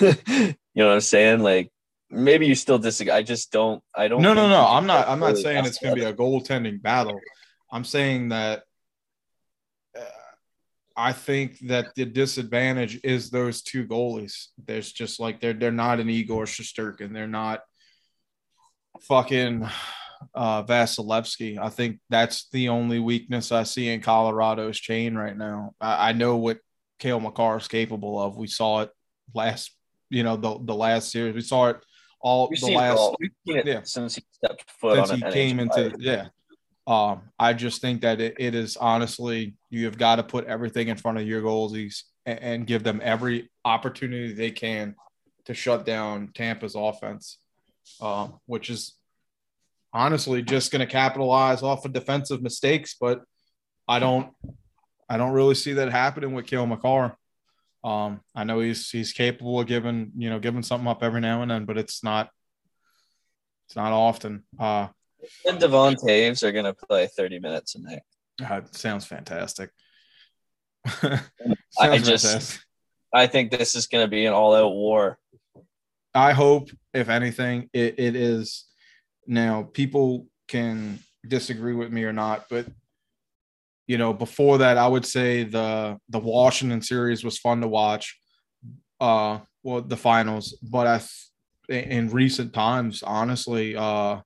you 0.02 0.82
know 0.82 0.88
what 0.88 0.94
I'm 0.94 1.00
saying? 1.00 1.40
Like 1.40 1.72
maybe 2.10 2.46
you 2.46 2.54
still 2.54 2.78
disagree. 2.78 3.12
I 3.12 3.22
just 3.22 3.52
don't. 3.52 3.82
I 3.94 4.08
don't. 4.08 4.22
No, 4.22 4.34
no, 4.34 4.48
no. 4.48 4.66
I'm 4.66 4.86
not. 4.86 5.08
I'm 5.08 5.20
not 5.20 5.36
saying 5.36 5.64
it's 5.64 5.78
going 5.78 5.94
to 5.94 6.00
be 6.00 6.06
a 6.06 6.12
goaltending 6.12 6.80
battle. 6.80 7.20
I'm 7.70 7.84
saying 7.84 8.28
that 8.30 8.62
uh, 9.96 10.02
I 10.96 11.12
think 11.12 11.58
that 11.66 11.94
the 11.94 12.04
disadvantage 12.04 13.00
is 13.02 13.30
those 13.30 13.62
two 13.62 13.86
goalies. 13.86 14.46
There's 14.64 14.92
just 14.92 15.20
like 15.20 15.40
they're 15.40 15.52
they're 15.52 15.72
not 15.72 16.00
an 16.00 16.08
Igor 16.08 16.44
Shesterkin. 16.44 17.12
They're 17.12 17.26
not 17.26 17.60
fucking 19.02 19.68
uh, 20.34 20.62
Vasilevskiy. 20.64 21.58
I 21.58 21.68
think 21.68 21.98
that's 22.08 22.48
the 22.50 22.68
only 22.68 22.98
weakness 22.98 23.52
I 23.52 23.64
see 23.64 23.88
in 23.88 24.00
Colorado's 24.00 24.78
chain 24.78 25.14
right 25.14 25.36
now. 25.36 25.74
I, 25.80 26.10
I 26.10 26.12
know 26.12 26.36
what 26.36 26.58
Cale 26.98 27.20
Makar 27.20 27.58
is 27.58 27.68
capable 27.68 28.20
of. 28.20 28.36
We 28.36 28.46
saw 28.46 28.82
it 28.82 28.90
last, 29.34 29.74
you 30.08 30.22
know, 30.22 30.36
the 30.36 30.58
the 30.62 30.74
last 30.74 31.10
series. 31.10 31.34
We 31.34 31.40
saw 31.40 31.68
it 31.68 31.76
all 32.26 32.48
We've 32.50 32.60
the 32.60 32.72
last 32.72 32.98
all. 32.98 33.16
We've 33.20 33.30
seen 33.46 33.58
it 33.58 33.66
yeah. 33.66 33.80
since 33.84 34.16
he 34.16 34.24
stepped 34.32 34.68
foot 34.80 35.06
since 35.06 35.22
on 35.22 35.28
he 35.28 35.32
came 35.32 35.60
into 35.60 35.94
yeah. 35.98 36.26
Um, 36.88 37.22
I 37.38 37.52
just 37.52 37.80
think 37.80 38.02
that 38.02 38.20
it, 38.20 38.34
it 38.38 38.54
is 38.54 38.76
honestly 38.76 39.54
you 39.70 39.84
have 39.84 39.96
got 39.96 40.16
to 40.16 40.24
put 40.24 40.44
everything 40.46 40.88
in 40.88 40.96
front 40.96 41.18
of 41.18 41.26
your 41.26 41.40
goalies 41.40 42.02
and, 42.24 42.38
and 42.40 42.66
give 42.66 42.82
them 42.82 43.00
every 43.02 43.48
opportunity 43.64 44.32
they 44.32 44.50
can 44.50 44.96
to 45.44 45.54
shut 45.54 45.86
down 45.86 46.30
Tampa's 46.34 46.74
offense, 46.74 47.38
uh, 48.00 48.28
which 48.46 48.70
is 48.70 48.94
honestly 49.92 50.42
just 50.42 50.72
going 50.72 50.80
to 50.80 50.92
capitalize 50.92 51.62
off 51.62 51.84
of 51.84 51.92
defensive 51.92 52.42
mistakes. 52.42 52.96
But 53.00 53.22
I 53.86 54.00
don't, 54.00 54.32
I 55.08 55.16
don't 55.16 55.32
really 55.32 55.54
see 55.54 55.74
that 55.74 55.92
happening 55.92 56.34
with 56.34 56.46
Cale 56.46 56.66
Makar. 56.66 57.16
Um, 57.86 58.20
I 58.34 58.42
know 58.42 58.58
he's 58.58 58.90
he's 58.90 59.12
capable 59.12 59.60
of 59.60 59.68
giving 59.68 60.10
you 60.16 60.28
know 60.28 60.40
giving 60.40 60.64
something 60.64 60.88
up 60.88 61.04
every 61.04 61.20
now 61.20 61.42
and 61.42 61.50
then, 61.50 61.66
but 61.66 61.78
it's 61.78 62.02
not 62.02 62.30
it's 63.68 63.76
not 63.76 63.92
often. 63.92 64.42
Uh, 64.58 64.88
and 65.46 65.60
Devon 65.60 65.94
Toews 65.94 66.42
are 66.42 66.52
going 66.52 66.64
to 66.64 66.74
play 66.74 67.06
30 67.06 67.38
minutes 67.38 67.76
a 67.76 67.82
night. 67.82 68.02
uh, 68.44 68.60
sounds 68.72 69.06
fantastic. 69.06 69.70
I 71.80 71.98
just- 71.98 72.26
fantastic. 72.26 72.60
I 73.12 73.26
think 73.28 73.50
this 73.50 73.74
is 73.76 73.86
going 73.86 74.04
to 74.04 74.10
be 74.10 74.26
an 74.26 74.34
all-out 74.34 74.72
war. 74.72 75.18
I 76.12 76.32
hope, 76.32 76.68
if 76.92 77.08
anything, 77.08 77.70
it, 77.72 77.98
it 77.98 78.16
is. 78.16 78.66
Now, 79.26 79.62
people 79.62 80.26
can 80.48 80.98
disagree 81.26 81.72
with 81.72 81.90
me 81.92 82.04
or 82.04 82.12
not, 82.12 82.46
but 82.50 82.66
you 83.86 83.98
know, 83.98 84.12
before 84.12 84.58
that, 84.58 84.78
I 84.78 84.88
would 84.88 85.06
say 85.06 85.44
the 85.44 85.98
the 86.08 86.18
Washington 86.18 86.82
series 86.82 87.24
was 87.24 87.38
fun 87.38 87.60
to 87.60 87.68
watch. 87.68 88.18
Uh, 89.00 89.40
well, 89.62 89.82
the 89.82 89.96
finals, 89.96 90.58
but 90.62 90.86
I, 90.86 90.98
th- 91.68 91.86
in 91.86 92.08
recent 92.10 92.52
times, 92.52 93.02
honestly, 93.02 93.76
uh, 93.76 94.20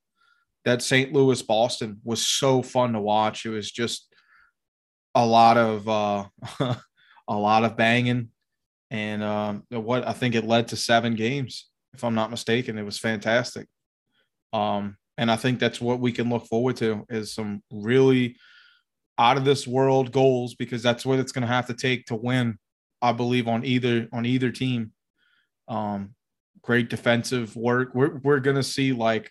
that 0.65 0.83
St. 0.83 1.13
Louis 1.13 1.41
Boston 1.43 2.01
was 2.05 2.27
so 2.27 2.63
fun 2.63 2.93
to 2.93 3.01
watch. 3.01 3.47
It 3.47 3.51
was 3.51 3.71
just 3.71 4.15
a 5.15 5.25
lot 5.25 5.57
of 5.57 5.89
uh, 5.89 6.25
a 7.29 7.37
lot 7.37 7.65
of 7.65 7.77
banging, 7.77 8.29
and 8.91 9.23
um, 9.23 9.65
what 9.71 10.07
I 10.07 10.13
think 10.13 10.35
it 10.35 10.47
led 10.47 10.69
to 10.69 10.77
seven 10.77 11.15
games, 11.15 11.69
if 11.95 12.05
I'm 12.05 12.15
not 12.15 12.31
mistaken. 12.31 12.79
It 12.79 12.85
was 12.85 12.99
fantastic. 12.99 13.67
Um, 14.53 14.97
and 15.19 15.31
I 15.31 15.37
think 15.37 15.59
that's 15.59 15.81
what 15.81 16.01
we 16.01 16.13
can 16.13 16.31
look 16.31 16.47
forward 16.47 16.77
to 16.79 17.05
is 17.11 17.35
some 17.35 17.63
really. 17.71 18.37
Out 19.21 19.37
of 19.37 19.45
this 19.45 19.67
world 19.67 20.13
goals 20.13 20.55
because 20.55 20.83
that's 20.83 21.05
what 21.05 21.19
it's 21.19 21.31
going 21.31 21.43
to 21.43 21.53
have 21.53 21.67
to 21.67 21.75
take 21.75 22.07
to 22.07 22.17
win. 22.17 22.59
I 23.03 23.13
believe 23.13 23.47
on 23.47 23.65
either 23.65 24.09
on 24.13 24.25
either 24.25 24.51
team. 24.51 24.93
Um, 25.69 26.15
great 26.63 26.89
defensive 26.89 27.55
work. 27.55 27.91
We're 27.95 28.19
we're 28.19 28.41
going 28.41 28.57
to 28.57 28.63
see 28.63 28.93
like 28.93 29.31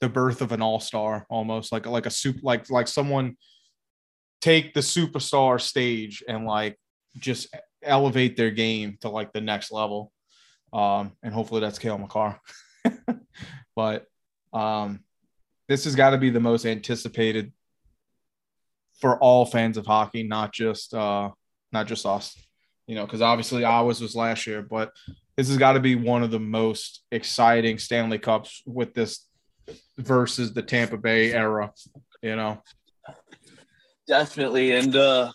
the 0.00 0.08
birth 0.08 0.42
of 0.42 0.52
an 0.52 0.60
all 0.60 0.80
star 0.80 1.24
almost 1.30 1.72
like 1.72 1.86
like 1.86 2.04
a 2.04 2.10
soup 2.10 2.36
like 2.42 2.68
like 2.68 2.86
someone 2.86 3.36
take 4.40 4.74
the 4.74 4.80
superstar 4.80 5.60
stage 5.60 6.22
and 6.28 6.44
like 6.44 6.76
just 7.16 7.54
elevate 7.82 8.36
their 8.36 8.50
game 8.50 8.98
to 9.00 9.08
like 9.08 9.32
the 9.32 9.40
next 9.40 9.70
level. 9.70 10.12
Um, 10.72 11.12
and 11.22 11.32
hopefully 11.32 11.60
that's 11.60 11.78
Cale 11.78 11.96
Makar. 11.96 12.40
but 13.76 14.04
um, 14.52 15.00
this 15.68 15.84
has 15.84 15.94
got 15.94 16.10
to 16.10 16.18
be 16.18 16.30
the 16.30 16.40
most 16.40 16.66
anticipated 16.66 17.52
for 19.00 19.18
all 19.18 19.44
fans 19.44 19.76
of 19.76 19.86
hockey, 19.86 20.22
not 20.22 20.52
just 20.52 20.94
uh, 20.94 21.30
not 21.72 21.86
just 21.86 22.06
us. 22.06 22.36
You 22.86 22.94
know, 22.94 23.04
because 23.04 23.22
obviously 23.22 23.64
ours 23.64 24.00
was 24.00 24.14
last 24.14 24.46
year, 24.46 24.62
but 24.62 24.92
this 25.36 25.48
has 25.48 25.56
got 25.56 25.72
to 25.72 25.80
be 25.80 25.96
one 25.96 26.22
of 26.22 26.30
the 26.30 26.40
most 26.40 27.02
exciting 27.10 27.78
Stanley 27.78 28.18
Cups 28.18 28.62
with 28.64 28.94
this 28.94 29.26
versus 29.98 30.54
the 30.54 30.62
Tampa 30.62 30.96
Bay 30.96 31.32
era. 31.32 31.72
You 32.22 32.36
know, 32.36 32.62
definitely. 34.06 34.72
And 34.72 34.94
uh, 34.94 35.32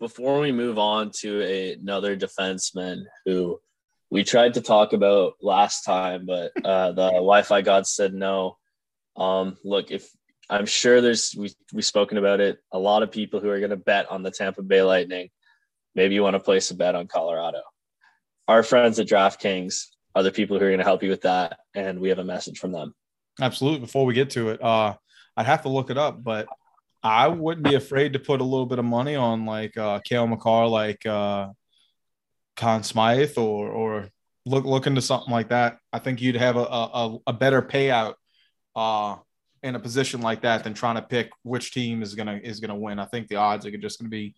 before 0.00 0.40
we 0.40 0.50
move 0.50 0.78
on 0.78 1.12
to 1.20 1.42
a, 1.42 1.74
another 1.74 2.16
defenseman 2.16 3.02
who 3.24 3.60
we 4.10 4.24
tried 4.24 4.54
to 4.54 4.60
talk 4.60 4.92
about 4.92 5.34
last 5.40 5.84
time, 5.84 6.26
but 6.26 6.50
uh, 6.64 6.92
the 6.92 7.10
Wi-Fi 7.10 7.62
god 7.62 7.86
said 7.86 8.12
no. 8.12 8.56
Um, 9.16 9.56
look, 9.64 9.90
if 9.90 10.10
I'm 10.50 10.66
sure 10.66 11.00
there's 11.00 11.34
we 11.38 11.54
we've 11.72 11.84
spoken 11.84 12.18
about 12.18 12.40
it, 12.40 12.58
a 12.72 12.78
lot 12.78 13.04
of 13.04 13.12
people 13.12 13.38
who 13.38 13.48
are 13.50 13.60
going 13.60 13.70
to 13.70 13.76
bet 13.76 14.10
on 14.10 14.24
the 14.24 14.32
Tampa 14.32 14.62
Bay 14.62 14.82
Lightning. 14.82 15.30
Maybe 15.94 16.14
you 16.14 16.22
want 16.22 16.34
to 16.34 16.40
place 16.40 16.70
a 16.72 16.74
bet 16.74 16.96
on 16.96 17.06
Colorado. 17.06 17.62
Our 18.48 18.64
friends 18.64 18.98
at 18.98 19.06
DraftKings 19.06 19.86
are 20.14 20.24
the 20.24 20.32
people 20.32 20.58
who 20.58 20.64
are 20.64 20.68
going 20.68 20.78
to 20.78 20.84
help 20.84 21.04
you 21.04 21.10
with 21.10 21.22
that, 21.22 21.60
and 21.74 22.00
we 22.00 22.08
have 22.08 22.18
a 22.18 22.24
message 22.24 22.58
from 22.58 22.72
them. 22.72 22.94
Absolutely. 23.40 23.80
Before 23.80 24.04
we 24.04 24.12
get 24.12 24.30
to 24.30 24.50
it, 24.50 24.62
uh, 24.62 24.96
I'd 25.36 25.46
have 25.46 25.62
to 25.62 25.68
look 25.68 25.88
it 25.88 25.96
up, 25.96 26.22
but 26.22 26.48
I 27.02 27.28
wouldn't 27.28 27.64
be 27.64 27.76
afraid 27.76 28.14
to 28.14 28.18
put 28.18 28.40
a 28.40 28.44
little 28.44 28.66
bit 28.66 28.80
of 28.80 28.84
money 28.84 29.14
on 29.14 29.46
like 29.46 29.76
uh, 29.76 30.00
Cale 30.04 30.26
Makar, 30.26 30.66
like 30.66 31.06
uh, 31.06 31.48
Conn 32.56 32.82
Smythe, 32.82 33.38
or 33.38 33.68
or 33.68 34.10
look 34.46 34.64
look 34.64 34.88
into 34.88 35.00
something 35.00 35.30
like 35.32 35.50
that. 35.50 35.78
I 35.92 36.00
think 36.00 36.20
you'd 36.20 36.34
have 36.34 36.56
a 36.56 36.64
a, 36.64 37.18
a 37.28 37.32
better 37.32 37.62
payout 37.62 38.14
uh, 38.74 39.16
in 39.62 39.74
a 39.74 39.80
position 39.80 40.20
like 40.20 40.42
that 40.42 40.64
than 40.64 40.74
trying 40.74 40.96
to 40.96 41.02
pick 41.02 41.30
which 41.42 41.72
team 41.72 42.02
is 42.02 42.14
gonna 42.14 42.40
is 42.42 42.60
gonna 42.60 42.76
win. 42.76 42.98
I 42.98 43.06
think 43.06 43.28
the 43.28 43.36
odds 43.36 43.66
are 43.66 43.76
just 43.76 43.98
gonna 44.00 44.08
be 44.08 44.34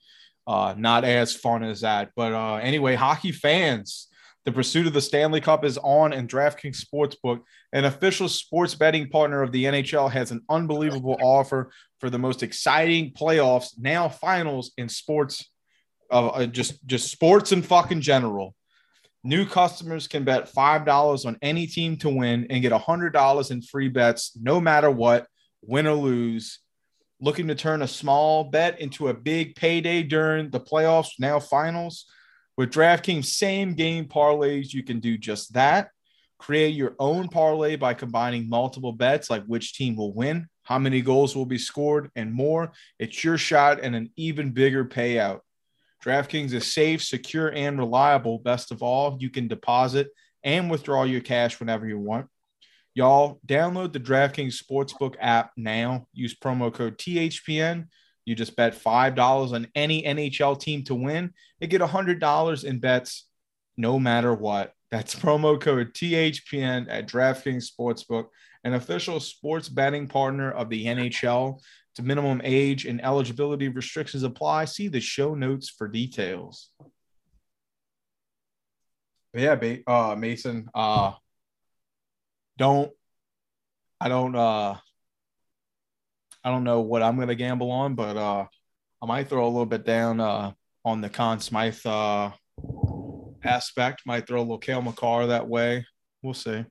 uh, 0.47 0.75
not 0.77 1.05
as 1.05 1.35
fun 1.35 1.63
as 1.63 1.81
that. 1.83 2.11
But 2.17 2.33
uh, 2.33 2.57
anyway, 2.57 2.95
hockey 2.95 3.33
fans, 3.33 4.09
the 4.45 4.53
pursuit 4.53 4.87
of 4.87 4.93
the 4.93 5.01
Stanley 5.01 5.41
Cup 5.41 5.65
is 5.65 5.79
on, 5.79 6.13
and 6.13 6.29
DraftKings 6.29 6.85
Sportsbook, 6.85 7.41
an 7.73 7.85
official 7.85 8.29
sports 8.29 8.75
betting 8.75 9.09
partner 9.09 9.43
of 9.43 9.53
the 9.53 9.65
NHL, 9.65 10.11
has 10.11 10.31
an 10.33 10.43
unbelievable 10.49 11.17
offer 11.23 11.71
for 12.01 12.11
the 12.11 12.19
most 12.19 12.43
exciting 12.43 13.13
playoffs, 13.13 13.79
now 13.79 14.09
finals 14.09 14.73
in 14.77 14.89
sports, 14.89 15.49
uh, 16.11 16.47
just 16.47 16.85
just 16.87 17.11
sports 17.11 17.53
and 17.53 17.65
fucking 17.65 18.01
general. 18.01 18.55
New 19.25 19.47
customers 19.47 20.09
can 20.09 20.25
bet 20.25 20.53
$5 20.53 21.27
on 21.27 21.39
any 21.43 21.69
team 21.69 21.97
to 21.99 22.09
win 22.09 22.47
and 22.51 22.61
get 22.61 22.73
$100 22.73 23.51
in 23.51 23.63
free 23.63 23.89
bets 23.89 24.33
no 24.41 24.61
matter 24.61 24.91
what, 24.91 25.29
win 25.63 25.87
or 25.87 25.95
lose. 25.95 26.59
Looking 27.21 27.47
to 27.47 27.55
turn 27.55 27.83
a 27.83 27.89
small 27.89 28.45
bet 28.45 28.81
into 28.81 29.09
a 29.09 29.15
big 29.15 29.55
payday 29.55 30.03
during 30.03 30.51
the 30.51 30.59
playoffs, 30.59 31.11
now 31.21 31.39
finals. 31.39 32.07
With 32.57 32.73
DraftKings 32.73 33.27
same 33.27 33.75
game 33.75 34.07
parlays, 34.07 34.73
you 34.73 34.83
can 34.83 34.99
do 34.99 35.17
just 35.17 35.53
that. 35.53 35.91
Create 36.39 36.75
your 36.75 36.97
own 36.99 37.29
parlay 37.29 37.77
by 37.77 37.95
combining 37.95 38.49
multiple 38.49 38.93
bets 38.93 39.31
like 39.31 39.45
which 39.45 39.75
team 39.75 39.95
will 39.95 40.13
win, 40.13 40.49
how 40.65 40.81
many 40.81 41.01
goals 41.01 41.37
will 41.37 41.47
be 41.47 41.59
scored, 41.59 42.11
and 42.17 42.35
more. 42.35 42.73
It's 42.99 43.23
your 43.23 43.39
shot 43.39 43.79
and 43.81 43.95
an 43.95 44.11
even 44.17 44.51
bigger 44.51 44.85
payout. 44.85 45.41
DraftKings 46.05 46.53
is 46.53 46.73
safe, 46.73 47.03
secure, 47.03 47.49
and 47.53 47.79
reliable. 47.79 48.39
Best 48.39 48.73
of 48.73 48.83
all, 48.83 49.17
you 49.21 49.31
can 49.31 49.49
deposit 49.49 50.09
and 50.43 50.71
withdraw 50.71 51.05
your 51.05 51.21
cash 51.21 51.61
whenever 51.61 51.87
you 51.87 51.99
want. 51.99 52.27
Y'all, 52.95 53.41
download 53.47 53.93
the 53.93 54.01
DraftKings 54.01 54.63
Sportsbook 54.63 55.15
app 55.21 55.53
now. 55.57 56.07
Use 56.13 56.37
promo 56.39 56.73
code 56.73 56.99
THPN 56.99 57.87
you 58.25 58.35
just 58.35 58.57
bet 58.57 58.75
$5 58.75 59.53
on 59.53 59.67
any 59.75 60.03
NHL 60.03 60.61
team 60.61 60.85
to 60.85 60.95
win 60.95 61.33
and 61.61 61.71
get 61.71 61.81
$100 61.81 62.65
in 62.65 62.79
bets 62.79 63.29
no 63.77 63.99
matter 63.99 64.33
what. 64.35 64.73
That's 64.91 65.15
promo 65.15 65.61
code 65.61 65.95
THPN 65.95 66.87
at 66.89 67.09
DraftKings 67.09 67.69
Sportsbook, 67.71 68.27
an 68.65 68.75
official 68.75 69.19
sports 69.21 69.69
betting 69.69 70.07
partner 70.07 70.53
of 70.53 70.69
the 70.69 70.87
NHL. 70.87 71.61
To 71.97 72.03
minimum 72.03 72.41
age 72.43 72.87
and 72.87 73.05
eligibility 73.05 73.69
restrictions 73.69 74.23
apply. 74.23 74.65
See 74.65 74.89
the 74.89 75.01
show 75.01 75.35
notes 75.35 75.69
for 75.69 75.89
details. 75.89 76.71
Yeah, 79.35 79.57
uh, 79.87 80.17
Mason. 80.19 80.69
Uh, 80.75 81.13
don't 82.59 82.91
I 84.01 84.09
don't 84.09 84.35
uh 84.35 84.77
I 86.45 86.51
don't 86.51 86.65
know 86.65 86.81
what 86.81 87.03
I'm 87.03 87.17
to 87.29 87.35
gamble 87.35 87.71
on, 87.71 87.95
but 87.95 88.17
uh, 88.17 88.47
I 89.01 89.07
might 89.07 89.29
throw 89.29 89.45
a 89.45 89.49
little 89.49 89.67
bit 89.67 89.85
down 89.85 90.19
uh, 90.19 90.53
on 90.85 91.01
the 91.01 91.09
Conn 91.09 91.39
Smythe 91.39 91.87
uh, 91.87 92.31
aspect. 93.45 94.03
Might 94.07 94.27
throw 94.27 94.41
a 94.41 94.43
little 94.43 94.59
Cale 94.59 94.83
Makar 94.83 95.29
that 95.29 95.49
way. 95.49 95.87
We'll 96.21 96.35
see. 96.35 96.65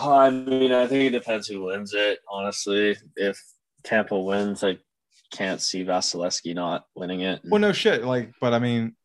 I 0.00 0.30
mean, 0.30 0.72
I 0.72 0.86
think 0.86 1.04
it 1.04 1.18
depends 1.18 1.46
who 1.46 1.64
wins 1.64 1.94
it. 1.94 2.18
Honestly, 2.28 2.96
if 3.16 3.40
Tampa 3.82 4.18
wins, 4.18 4.62
I 4.64 4.78
can't 5.32 5.60
see 5.60 5.84
Vasilevskiy 5.84 6.54
not 6.54 6.86
winning 6.94 7.20
it. 7.20 7.40
Well, 7.44 7.60
no 7.60 7.72
shit. 7.72 8.04
Like, 8.04 8.32
but 8.40 8.52
I 8.54 8.58
mean, 8.58 8.96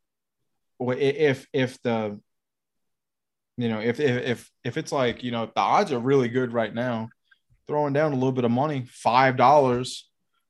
if 0.80 1.48
if 1.54 1.82
the 1.82 2.20
you 3.58 3.70
know 3.70 3.80
if 3.80 4.00
if 4.00 4.24
if 4.26 4.52
if 4.64 4.78
it's 4.78 4.92
like 4.92 5.24
you 5.24 5.32
know 5.32 5.46
the 5.46 5.62
odds 5.62 5.92
are 5.92 6.00
really 6.00 6.30
good 6.30 6.54
right 6.54 6.74
now 6.74 7.10
throwing 7.68 7.94
down 7.94 8.12
a 8.12 8.16
little 8.16 8.32
bit 8.32 8.44
of 8.44 8.52
money, 8.52 8.86
five 8.90 9.38
dollars, 9.38 10.10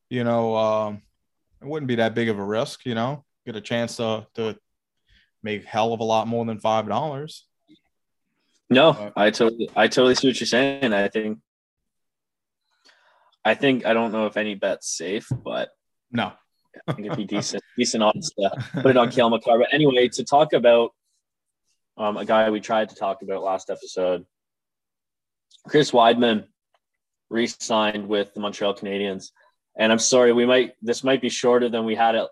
you 0.10 0.24
know, 0.24 0.56
um, 0.56 1.02
it 1.62 1.68
wouldn't 1.68 1.88
be 1.88 1.96
that 1.96 2.16
big 2.16 2.30
of 2.30 2.40
a 2.40 2.44
risk, 2.44 2.86
you 2.86 2.96
know, 2.96 3.24
get 3.46 3.56
a 3.56 3.62
chance 3.62 3.98
to 3.98 4.26
to 4.36 4.58
make 5.44 5.66
hell 5.66 5.94
of 5.94 6.00
a 6.00 6.04
lot 6.04 6.28
more 6.28 6.46
than 6.46 6.60
five 6.60 6.88
dollars. 6.88 7.46
No, 8.72 9.12
I 9.18 9.32
totally 9.32 9.70
I 9.76 9.88
totally 9.88 10.16
see 10.16 10.30
what 10.30 10.40
you're 10.40 10.48
saying. 10.48 10.94
I 10.94 11.10
think 11.10 11.40
I 13.44 13.54
think 13.54 13.86
I 13.86 13.94
don't 13.94 14.14
know 14.14 14.28
if 14.28 14.38
any 14.38 14.56
bet's 14.56 14.96
safe, 14.96 15.28
but 15.30 15.70
no. 16.10 16.32
I 16.88 16.94
think 16.94 17.08
it'd 17.08 17.18
be 17.18 17.26
decent, 17.26 17.62
decent 17.78 18.02
odds 18.02 18.32
to 18.40 18.50
put 18.82 18.92
it 18.92 18.98
on 18.98 19.12
Cale 19.12 19.30
Makar. 19.30 19.60
But 19.60 19.74
anyway, 19.74 20.08
to 20.08 20.24
talk 20.24 20.54
about 20.54 20.92
um, 21.98 22.16
a 22.16 22.24
guy 22.24 22.50
we 22.50 22.62
tried 22.62 22.90
to 22.90 22.96
talk 22.96 23.22
about 23.22 23.44
last 23.44 23.70
episode, 23.70 24.26
Chris 25.68 25.92
Wideman 25.92 26.46
re-signed 27.30 28.08
with 28.08 28.34
the 28.34 28.40
Montreal 28.40 28.74
Canadiens. 28.74 29.32
And 29.78 29.92
I'm 29.92 30.00
sorry, 30.00 30.32
we 30.32 30.46
might 30.46 30.74
this 30.82 31.04
might 31.04 31.22
be 31.22 31.30
shorter 31.30 31.68
than 31.68 31.84
we 31.84 31.96
had 31.96 32.16
it. 32.16 32.28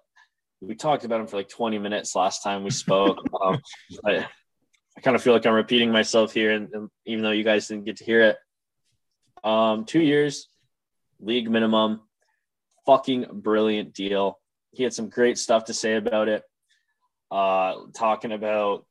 We 0.61 0.75
talked 0.75 1.03
about 1.03 1.19
him 1.19 1.27
for 1.27 1.35
like 1.35 1.49
20 1.49 1.79
minutes 1.79 2.15
last 2.15 2.43
time 2.43 2.63
we 2.63 2.69
spoke. 2.69 3.17
um, 3.43 3.59
I, 4.05 4.25
I 4.99 5.01
kind 5.01 5.15
of 5.15 5.23
feel 5.23 5.31
like 5.31 5.45
I'm 5.45 5.53
repeating 5.53 5.93
myself 5.93 6.33
here, 6.33 6.51
and, 6.51 6.67
and, 6.73 6.89
even 7.05 7.23
though 7.23 7.31
you 7.31 7.45
guys 7.45 7.69
didn't 7.69 7.85
get 7.85 7.95
to 7.97 8.03
hear 8.03 8.19
it, 8.21 8.37
um, 9.45 9.85
two 9.85 10.01
years, 10.01 10.49
league 11.21 11.49
minimum, 11.49 12.01
fucking 12.85 13.27
brilliant 13.31 13.93
deal. 13.93 14.37
He 14.71 14.83
had 14.83 14.93
some 14.93 15.07
great 15.07 15.37
stuff 15.37 15.63
to 15.65 15.73
say 15.73 15.95
about 15.95 16.27
it. 16.27 16.43
Uh, 17.31 17.75
talking 17.95 18.33
about 18.33 18.85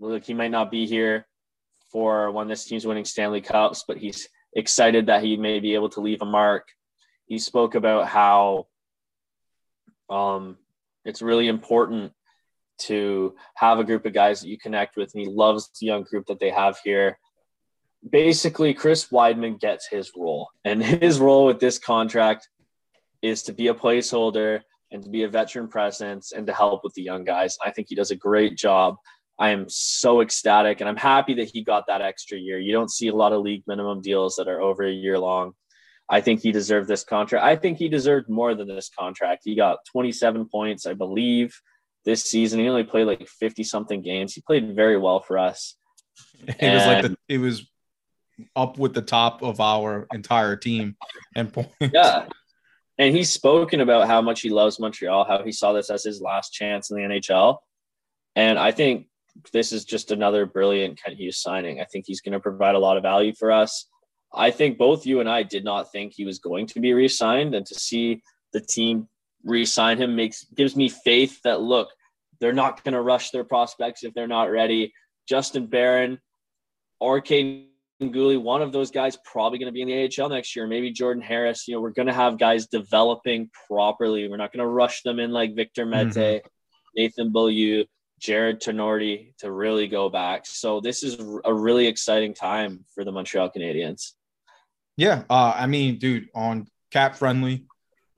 look, 0.00 0.24
he 0.24 0.34
might 0.34 0.50
not 0.50 0.72
be 0.72 0.86
here 0.86 1.24
for 1.92 2.32
when 2.32 2.48
this 2.48 2.64
team's 2.64 2.84
winning 2.84 3.04
Stanley 3.04 3.40
Cups, 3.40 3.84
but 3.86 3.98
he's 3.98 4.28
excited 4.56 5.06
that 5.06 5.22
he 5.22 5.36
may 5.36 5.60
be 5.60 5.74
able 5.74 5.90
to 5.90 6.00
leave 6.00 6.20
a 6.20 6.26
mark. 6.26 6.66
He 7.26 7.38
spoke 7.38 7.76
about 7.76 8.08
how 8.08 8.66
um, 10.10 10.58
it's 11.04 11.22
really 11.22 11.46
important 11.46 12.12
to 12.78 13.34
have 13.54 13.78
a 13.78 13.84
group 13.84 14.06
of 14.06 14.12
guys 14.12 14.40
that 14.40 14.48
you 14.48 14.58
connect 14.58 14.96
with, 14.96 15.12
and 15.14 15.22
he 15.22 15.28
loves 15.28 15.70
the 15.80 15.86
young 15.86 16.02
group 16.02 16.26
that 16.26 16.40
they 16.40 16.50
have 16.50 16.78
here. 16.82 17.18
Basically, 18.08 18.74
Chris 18.74 19.08
Wideman 19.08 19.60
gets 19.60 19.86
his 19.86 20.12
role, 20.16 20.48
and 20.64 20.82
his 21.02 21.20
role 21.20 21.46
with 21.46 21.60
this 21.60 21.78
contract 21.78 22.48
is 23.22 23.42
to 23.44 23.52
be 23.52 23.68
a 23.68 23.74
placeholder 23.74 24.60
and 24.90 25.02
to 25.02 25.10
be 25.10 25.24
a 25.24 25.28
veteran 25.28 25.66
presence 25.66 26.32
and 26.32 26.46
to 26.46 26.52
help 26.52 26.84
with 26.84 26.94
the 26.94 27.02
young 27.02 27.24
guys. 27.24 27.56
I 27.64 27.70
think 27.70 27.88
he 27.88 27.94
does 27.94 28.10
a 28.10 28.16
great 28.16 28.56
job. 28.56 28.96
I 29.38 29.50
am 29.50 29.64
so 29.68 30.20
ecstatic 30.20 30.80
and 30.80 30.88
I'm 30.88 30.96
happy 30.96 31.34
that 31.34 31.50
he 31.52 31.64
got 31.64 31.86
that 31.88 32.00
extra 32.00 32.38
year. 32.38 32.60
You 32.60 32.72
don't 32.72 32.90
see 32.90 33.08
a 33.08 33.14
lot 33.14 33.32
of 33.32 33.42
league 33.42 33.64
minimum 33.66 34.00
deals 34.00 34.36
that 34.36 34.46
are 34.46 34.60
over 34.60 34.84
a 34.84 34.92
year 34.92 35.18
long. 35.18 35.54
I 36.08 36.20
think 36.20 36.40
he 36.40 36.52
deserved 36.52 36.86
this 36.86 37.02
contract. 37.02 37.44
I 37.44 37.56
think 37.56 37.78
he 37.78 37.88
deserved 37.88 38.28
more 38.28 38.54
than 38.54 38.68
this 38.68 38.90
contract. 38.96 39.42
He 39.44 39.56
got 39.56 39.78
27 39.90 40.48
points, 40.48 40.86
I 40.86 40.92
believe, 40.92 41.58
this 42.04 42.24
season. 42.24 42.60
He 42.60 42.68
only 42.68 42.84
played 42.84 43.06
like 43.06 43.26
50 43.26 43.64
something 43.64 44.02
games. 44.02 44.34
He 44.34 44.40
played 44.40 44.74
very 44.74 44.98
well 44.98 45.20
for 45.20 45.38
us. 45.38 45.76
It 46.46 46.56
and, 46.60 46.74
was 46.74 46.86
like 46.86 47.02
the, 47.02 47.18
it 47.28 47.38
was 47.38 47.66
up 48.54 48.78
with 48.78 48.92
the 48.94 49.02
top 49.02 49.42
of 49.42 49.60
our 49.60 50.06
entire 50.12 50.56
team 50.56 50.96
and 51.34 51.52
points. 51.52 51.74
Yeah. 51.92 52.26
And 52.98 53.14
he's 53.14 53.30
spoken 53.30 53.80
about 53.80 54.06
how 54.06 54.22
much 54.22 54.40
he 54.40 54.50
loves 54.50 54.78
Montreal, 54.78 55.24
how 55.24 55.42
he 55.42 55.50
saw 55.50 55.72
this 55.72 55.90
as 55.90 56.04
his 56.04 56.20
last 56.20 56.52
chance 56.52 56.90
in 56.90 56.96
the 56.96 57.02
NHL. 57.02 57.58
And 58.36 58.58
I 58.58 58.70
think 58.70 59.08
this 59.52 59.72
is 59.72 59.84
just 59.84 60.12
another 60.12 60.46
brilliant 60.46 61.02
Kent 61.02 61.16
Hughes 61.16 61.40
signing. 61.40 61.80
I 61.80 61.84
think 61.84 62.04
he's 62.06 62.20
going 62.20 62.34
to 62.34 62.40
provide 62.40 62.74
a 62.74 62.78
lot 62.78 62.96
of 62.96 63.02
value 63.02 63.32
for 63.36 63.50
us. 63.50 63.86
I 64.32 64.50
think 64.50 64.78
both 64.78 65.06
you 65.06 65.20
and 65.20 65.28
I 65.28 65.42
did 65.42 65.64
not 65.64 65.92
think 65.92 66.12
he 66.14 66.24
was 66.24 66.38
going 66.38 66.66
to 66.68 66.80
be 66.80 66.92
re-signed, 66.92 67.54
and 67.54 67.64
to 67.66 67.74
see 67.74 68.22
the 68.52 68.60
team 68.60 69.08
re-sign 69.44 69.98
him 69.98 70.16
makes 70.16 70.44
gives 70.54 70.74
me 70.74 70.88
faith 70.88 71.40
that 71.42 71.60
look, 71.60 71.88
they're 72.40 72.52
not 72.52 72.82
going 72.84 72.94
to 72.94 73.00
rush 73.00 73.30
their 73.30 73.44
prospects 73.44 74.04
if 74.04 74.14
they're 74.14 74.26
not 74.26 74.50
ready. 74.50 74.92
Justin 75.28 75.66
Barron 75.66 76.18
or 77.00 77.20
Kaiden 77.20 77.66
Guhle, 78.02 78.40
one 78.40 78.62
of 78.62 78.72
those 78.72 78.90
guys 78.90 79.16
probably 79.24 79.58
going 79.58 79.68
to 79.68 79.72
be 79.72 79.82
in 79.82 79.88
the 79.88 80.22
AHL 80.22 80.28
next 80.28 80.54
year. 80.56 80.66
Maybe 80.66 80.90
Jordan 80.90 81.22
Harris. 81.22 81.68
You 81.68 81.74
know, 81.74 81.80
we're 81.80 81.90
going 81.90 82.08
to 82.08 82.14
have 82.14 82.38
guys 82.38 82.66
developing 82.66 83.50
properly. 83.68 84.28
We're 84.28 84.36
not 84.36 84.52
going 84.52 84.64
to 84.64 84.66
rush 84.66 85.02
them 85.02 85.18
in 85.18 85.30
like 85.30 85.54
Victor 85.54 85.86
Mete, 85.86 86.08
mm-hmm. 86.08 86.46
Nathan 86.96 87.32
Beaulieu, 87.32 87.84
Jared 88.18 88.60
Tinordi 88.60 89.36
to 89.38 89.50
really 89.50 89.86
go 89.88 90.08
back. 90.08 90.46
So 90.46 90.80
this 90.80 91.02
is 91.02 91.18
a 91.44 91.52
really 91.52 91.86
exciting 91.86 92.34
time 92.34 92.84
for 92.94 93.04
the 93.04 93.12
Montreal 93.12 93.50
Canadiens. 93.50 94.12
Yeah, 94.96 95.24
uh, 95.28 95.52
I 95.56 95.66
mean, 95.66 95.98
dude, 95.98 96.28
on 96.34 96.68
cap 96.90 97.16
friendly, 97.16 97.66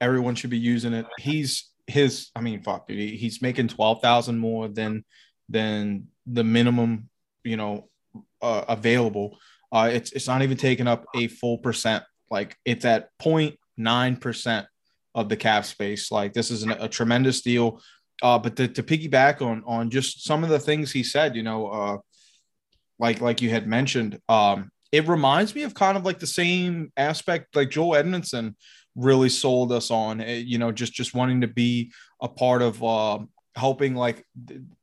everyone 0.01 0.35
should 0.35 0.49
be 0.49 0.57
using 0.57 0.93
it. 0.93 1.05
He's 1.17 1.69
his. 1.87 2.29
I 2.35 2.41
mean, 2.41 2.61
fuck, 2.61 2.87
dude, 2.87 2.97
he's 2.97 3.41
making 3.41 3.69
twelve 3.69 4.01
thousand 4.01 4.37
more 4.37 4.67
than 4.67 5.05
than 5.49 6.07
the 6.25 6.43
minimum, 6.43 7.09
you 7.43 7.57
know, 7.57 7.89
uh, 8.41 8.65
available. 8.67 9.37
Uh, 9.71 9.89
it's 9.91 10.11
it's 10.11 10.27
not 10.27 10.41
even 10.41 10.57
taking 10.57 10.87
up 10.87 11.05
a 11.15 11.27
full 11.27 11.57
percent. 11.57 12.03
Like 12.29 12.57
it's 12.65 12.85
at 12.85 13.09
0.9 13.21 14.21
percent 14.21 14.67
of 15.15 15.29
the 15.29 15.37
cap 15.37 15.65
space. 15.65 16.11
Like 16.11 16.33
this 16.33 16.51
is 16.51 16.63
an, 16.63 16.71
a 16.71 16.89
tremendous 16.89 17.41
deal. 17.41 17.81
Uh, 18.21 18.39
but 18.39 18.55
to, 18.55 18.67
to 18.67 18.83
piggyback 18.83 19.41
on 19.41 19.63
on 19.65 19.89
just 19.89 20.23
some 20.23 20.43
of 20.43 20.49
the 20.49 20.59
things 20.59 20.91
he 20.91 21.03
said, 21.03 21.35
you 21.35 21.43
know, 21.43 21.67
uh, 21.67 21.97
like 22.99 23.21
like 23.21 23.41
you 23.41 23.49
had 23.49 23.67
mentioned, 23.67 24.19
um, 24.27 24.71
it 24.91 25.07
reminds 25.07 25.53
me 25.53 25.63
of 25.63 25.73
kind 25.73 25.97
of 25.97 26.05
like 26.05 26.19
the 26.19 26.27
same 26.27 26.91
aspect 26.95 27.55
like 27.55 27.69
Joel 27.69 28.01
Edmundson 28.01 28.55
really 28.95 29.29
sold 29.29 29.71
us 29.71 29.91
on, 29.91 30.21
eh, 30.21 30.43
you 30.45 30.57
know, 30.57 30.71
just 30.71 30.93
just 30.93 31.13
wanting 31.13 31.41
to 31.41 31.47
be 31.47 31.91
a 32.21 32.27
part 32.27 32.61
of 32.61 32.83
uh, 32.83 33.19
helping 33.55 33.95
like 33.95 34.25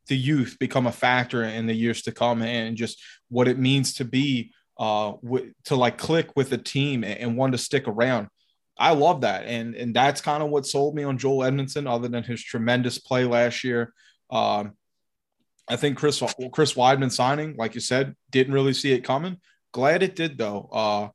the 0.06 0.16
youth 0.16 0.56
become 0.60 0.86
a 0.86 0.92
factor 0.92 1.42
in 1.42 1.66
the 1.66 1.74
years 1.74 2.02
to 2.02 2.12
come 2.12 2.42
and 2.42 2.76
just 2.76 3.02
what 3.28 3.48
it 3.48 3.58
means 3.58 3.94
to 3.94 4.04
be 4.04 4.52
uh 4.76 5.12
w- 5.22 5.52
to 5.64 5.76
like 5.76 5.96
click 5.96 6.30
with 6.34 6.52
a 6.52 6.58
team 6.58 7.04
and, 7.04 7.36
want 7.36 7.52
to 7.52 7.58
stick 7.58 7.86
around. 7.86 8.28
I 8.76 8.92
love 8.92 9.20
that, 9.20 9.44
and 9.44 9.76
and 9.76 9.94
that's 9.94 10.20
kind 10.20 10.42
of 10.42 10.50
what 10.50 10.66
sold 10.66 10.96
me 10.96 11.04
on 11.04 11.16
Joel 11.16 11.48
Edmundson, 11.48 11.88
other 11.88 12.08
than 12.08 12.24
his 12.24 12.42
tremendous 12.42 12.98
play 12.98 13.24
last 13.24 13.62
year. 13.62 13.94
Um, 14.30 14.72
I 15.68 15.76
think 15.76 15.96
Chris 15.96 16.20
Chris 16.52 16.74
Wideman 16.74 17.12
signing, 17.12 17.54
like 17.56 17.76
you 17.76 17.80
said, 17.80 18.16
didn't 18.30 18.52
really 18.52 18.74
see 18.74 18.92
it 18.92 19.04
coming. 19.04 19.38
Glad 19.74 20.04
it 20.04 20.14
did 20.14 20.38
though. 20.38 20.68
Uh, 20.72 21.08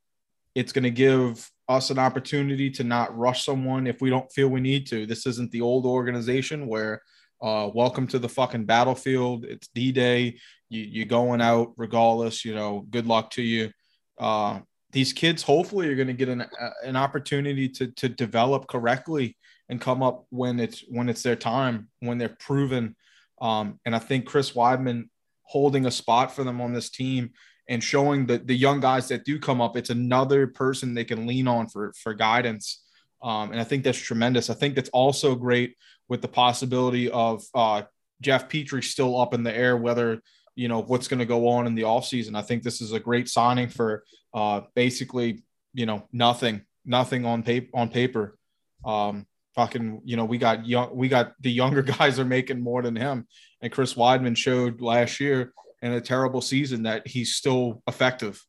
it's 0.53 0.73
going 0.73 0.83
to 0.83 0.91
give 0.91 1.49
us 1.69 1.91
an 1.91 1.97
opportunity 1.97 2.69
to 2.71 2.83
not 2.83 3.17
rush 3.17 3.45
someone 3.45 3.87
if 3.87 4.01
we 4.01 4.09
don't 4.09 4.29
feel 4.33 4.49
we 4.49 4.59
need 4.59 4.85
to. 4.87 5.05
This 5.05 5.25
isn't 5.25 5.49
the 5.51 5.61
old 5.61 5.85
organization 5.85 6.67
where 6.67 7.01
uh, 7.41 7.69
welcome 7.73 8.05
to 8.07 8.19
the 8.19 8.27
fucking 8.27 8.65
battlefield. 8.65 9.45
It's 9.45 9.69
D 9.73 9.93
Day. 9.93 10.39
You, 10.67 10.81
you're 10.81 11.05
going 11.05 11.39
out 11.39 11.71
regardless. 11.77 12.43
You 12.43 12.53
know, 12.53 12.85
good 12.89 13.07
luck 13.07 13.31
to 13.31 13.41
you. 13.41 13.71
Uh, 14.17 14.59
these 14.91 15.13
kids 15.13 15.41
hopefully 15.41 15.87
are 15.87 15.95
going 15.95 16.07
to 16.07 16.13
get 16.13 16.27
an, 16.27 16.45
an 16.83 16.97
opportunity 16.97 17.69
to, 17.69 17.87
to 17.93 18.09
develop 18.09 18.67
correctly 18.67 19.37
and 19.69 19.79
come 19.79 20.03
up 20.03 20.25
when 20.31 20.59
it's 20.59 20.83
when 20.89 21.07
it's 21.07 21.23
their 21.23 21.37
time 21.37 21.87
when 22.01 22.17
they're 22.17 22.35
proven 22.39 22.95
um, 23.39 23.79
and 23.85 23.95
i 23.95 23.99
think 23.99 24.25
chris 24.25 24.53
Wideman 24.53 25.03
holding 25.43 25.85
a 25.85 25.91
spot 25.91 26.35
for 26.35 26.43
them 26.43 26.59
on 26.59 26.73
this 26.73 26.89
team 26.89 27.29
and 27.69 27.81
showing 27.81 28.25
the, 28.25 28.39
the 28.39 28.55
young 28.55 28.81
guys 28.81 29.07
that 29.07 29.23
do 29.23 29.39
come 29.39 29.61
up 29.61 29.77
it's 29.77 29.89
another 29.89 30.47
person 30.47 30.93
they 30.93 31.05
can 31.05 31.25
lean 31.25 31.47
on 31.47 31.67
for 31.67 31.93
for 31.93 32.13
guidance 32.13 32.83
um, 33.23 33.51
and 33.51 33.61
i 33.61 33.63
think 33.63 33.83
that's 33.83 33.97
tremendous 33.97 34.49
i 34.49 34.53
think 34.53 34.75
that's 34.75 34.89
also 34.89 35.35
great 35.35 35.75
with 36.09 36.21
the 36.21 36.27
possibility 36.27 37.09
of 37.09 37.43
uh, 37.55 37.81
jeff 38.19 38.49
petry 38.49 38.83
still 38.83 39.19
up 39.19 39.33
in 39.33 39.43
the 39.43 39.55
air 39.55 39.77
whether 39.77 40.21
you 40.59 40.67
know 40.67 40.81
what's 40.81 41.07
going 41.07 41.19
to 41.19 41.25
go 41.25 41.47
on 41.47 41.67
in 41.67 41.73
the 41.73 41.83
offseason. 41.83 42.35
I 42.35 42.41
think 42.41 42.63
this 42.63 42.81
is 42.81 42.91
a 42.91 42.99
great 42.99 43.29
signing 43.29 43.69
for 43.69 44.03
uh, 44.33 44.61
basically 44.75 45.41
you 45.73 45.85
know 45.85 46.03
nothing, 46.11 46.63
nothing 46.85 47.25
on 47.25 47.43
paper 47.43 47.69
on 47.73 47.87
paper. 47.87 48.37
Um, 48.83 49.25
fucking, 49.55 50.01
you 50.03 50.17
know, 50.17 50.25
we 50.25 50.37
got 50.37 50.67
young, 50.67 50.93
we 50.93 51.07
got 51.07 51.33
the 51.39 51.49
younger 51.49 51.81
guys 51.97 52.19
are 52.19 52.25
making 52.25 52.59
more 52.59 52.81
than 52.81 52.97
him, 52.97 53.25
and 53.61 53.71
Chris 53.71 53.93
Wideman 53.93 54.35
showed 54.35 54.81
last 54.81 55.21
year 55.21 55.53
in 55.81 55.93
a 55.93 56.01
terrible 56.01 56.41
season 56.41 56.83
that 56.83 57.07
he's 57.07 57.35
still 57.35 57.81
effective. 57.87 58.41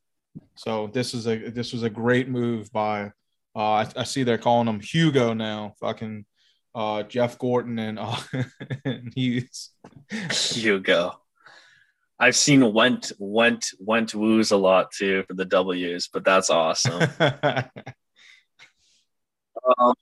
So 0.55 0.87
this 0.87 1.13
is 1.13 1.27
a 1.27 1.49
this 1.49 1.73
was 1.73 1.83
a 1.83 1.89
great 1.89 2.29
move 2.29 2.71
by. 2.71 3.11
Uh, 3.53 3.71
I, 3.71 3.87
I 3.97 4.03
see 4.03 4.23
they're 4.23 4.37
calling 4.37 4.67
him 4.67 4.79
Hugo 4.79 5.33
now. 5.33 5.75
Fucking 5.81 6.25
uh, 6.73 7.03
Jeff 7.03 7.37
Gorton 7.37 7.77
and, 7.79 7.99
uh, 7.99 8.15
and 8.85 9.11
he's 9.15 9.71
Hugo. 10.31 11.19
I've 12.19 12.35
seen 12.35 12.71
went 12.73 13.11
went 13.17 13.65
went 13.79 14.13
woos 14.13 14.51
a 14.51 14.57
lot 14.57 14.91
too 14.91 15.23
for 15.27 15.33
the 15.33 15.45
W's, 15.45 16.07
but 16.07 16.23
that's 16.23 16.51
awesome. 16.51 17.01
um, 19.79 19.93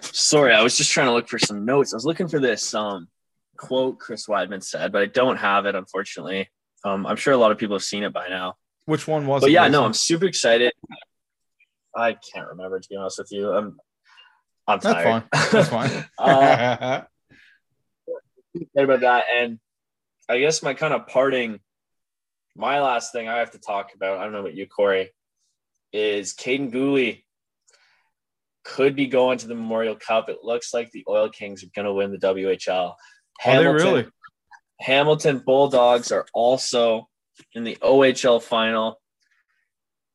sorry, 0.00 0.54
I 0.54 0.62
was 0.62 0.76
just 0.76 0.92
trying 0.92 1.08
to 1.08 1.12
look 1.12 1.28
for 1.28 1.40
some 1.40 1.64
notes. 1.64 1.92
I 1.92 1.96
was 1.96 2.06
looking 2.06 2.28
for 2.28 2.38
this 2.38 2.74
um, 2.74 3.08
quote 3.58 3.98
Chris 3.98 4.26
Wideman 4.26 4.62
said, 4.62 4.92
but 4.92 5.02
I 5.02 5.06
don't 5.06 5.36
have 5.36 5.66
it 5.66 5.74
unfortunately. 5.74 6.48
Um, 6.84 7.06
I'm 7.06 7.16
sure 7.16 7.34
a 7.34 7.36
lot 7.36 7.52
of 7.52 7.58
people 7.58 7.76
have 7.76 7.82
seen 7.82 8.04
it 8.04 8.12
by 8.12 8.28
now. 8.28 8.54
Which 8.86 9.06
one 9.06 9.26
was 9.26 9.42
but 9.42 9.50
it? 9.50 9.52
yeah, 9.52 9.68
no, 9.68 9.84
I'm 9.84 9.92
super 9.92 10.24
excited. 10.24 10.72
I 11.94 12.14
can't 12.14 12.48
remember 12.48 12.80
to 12.80 12.88
be 12.88 12.96
honest 12.96 13.18
with 13.18 13.30
you. 13.30 13.52
I'm 13.52 13.78
I'm 14.66 14.80
tired. 14.80 15.24
That's 15.32 15.68
fine. 15.68 15.90
That's 15.90 15.92
fine. 15.92 16.04
uh, 16.18 17.02
about 18.76 19.00
that 19.00 19.24
and 19.34 19.58
I 20.28 20.40
guess 20.40 20.62
my 20.62 20.74
kind 20.74 20.92
of 20.92 21.06
parting, 21.06 21.58
my 22.54 22.80
last 22.80 23.12
thing 23.12 23.28
I 23.28 23.38
have 23.38 23.52
to 23.52 23.58
talk 23.58 23.94
about, 23.94 24.18
I 24.18 24.24
don't 24.24 24.32
know 24.32 24.40
about 24.40 24.54
you, 24.54 24.66
Corey, 24.66 25.10
is 25.92 26.34
Kaiden 26.34 26.70
Guhle 26.70 27.22
could 28.62 28.94
be 28.94 29.06
going 29.06 29.38
to 29.38 29.46
the 29.46 29.54
Memorial 29.54 29.96
Cup. 29.96 30.28
It 30.28 30.38
looks 30.42 30.74
like 30.74 30.90
the 30.90 31.04
Oil 31.08 31.30
Kings 31.30 31.64
are 31.64 31.70
going 31.74 31.86
to 31.86 31.94
win 31.94 32.12
the 32.12 32.18
WHL. 32.18 32.94
Oh, 33.44 33.50
Hamilton, 33.50 33.74
are 33.74 33.78
they 33.78 33.84
really? 33.84 34.06
Hamilton 34.80 35.38
Bulldogs 35.44 36.12
are 36.12 36.26
also 36.32 37.08
in 37.54 37.64
the 37.64 37.76
OHL 37.76 38.42
final. 38.42 39.00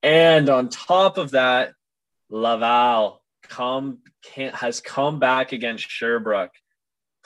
And 0.01 0.49
on 0.49 0.69
top 0.69 1.17
of 1.17 1.31
that, 1.31 1.73
Laval 2.29 3.21
come 3.43 3.99
can, 4.23 4.53
has 4.53 4.81
come 4.81 5.19
back 5.19 5.51
against 5.51 5.89
Sherbrooke 5.89 6.53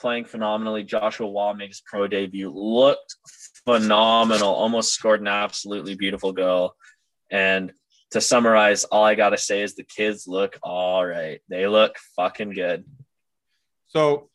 playing 0.00 0.24
phenomenally. 0.24 0.84
Joshua 0.84 1.30
Roy 1.30 1.54
made 1.54 1.68
his 1.68 1.82
pro 1.84 2.06
debut, 2.06 2.50
looked 2.50 3.16
phenomenal, 3.64 4.52
almost 4.52 4.92
scored 4.92 5.20
an 5.20 5.28
absolutely 5.28 5.94
beautiful 5.94 6.32
goal. 6.32 6.74
And 7.30 7.72
to 8.12 8.20
summarize, 8.20 8.84
all 8.84 9.04
I 9.04 9.14
got 9.14 9.30
to 9.30 9.38
say 9.38 9.62
is 9.62 9.74
the 9.74 9.84
kids 9.84 10.26
look 10.26 10.58
all 10.62 11.04
right. 11.04 11.40
They 11.48 11.66
look 11.66 11.96
fucking 12.16 12.50
good. 12.50 12.84
So 13.88 14.30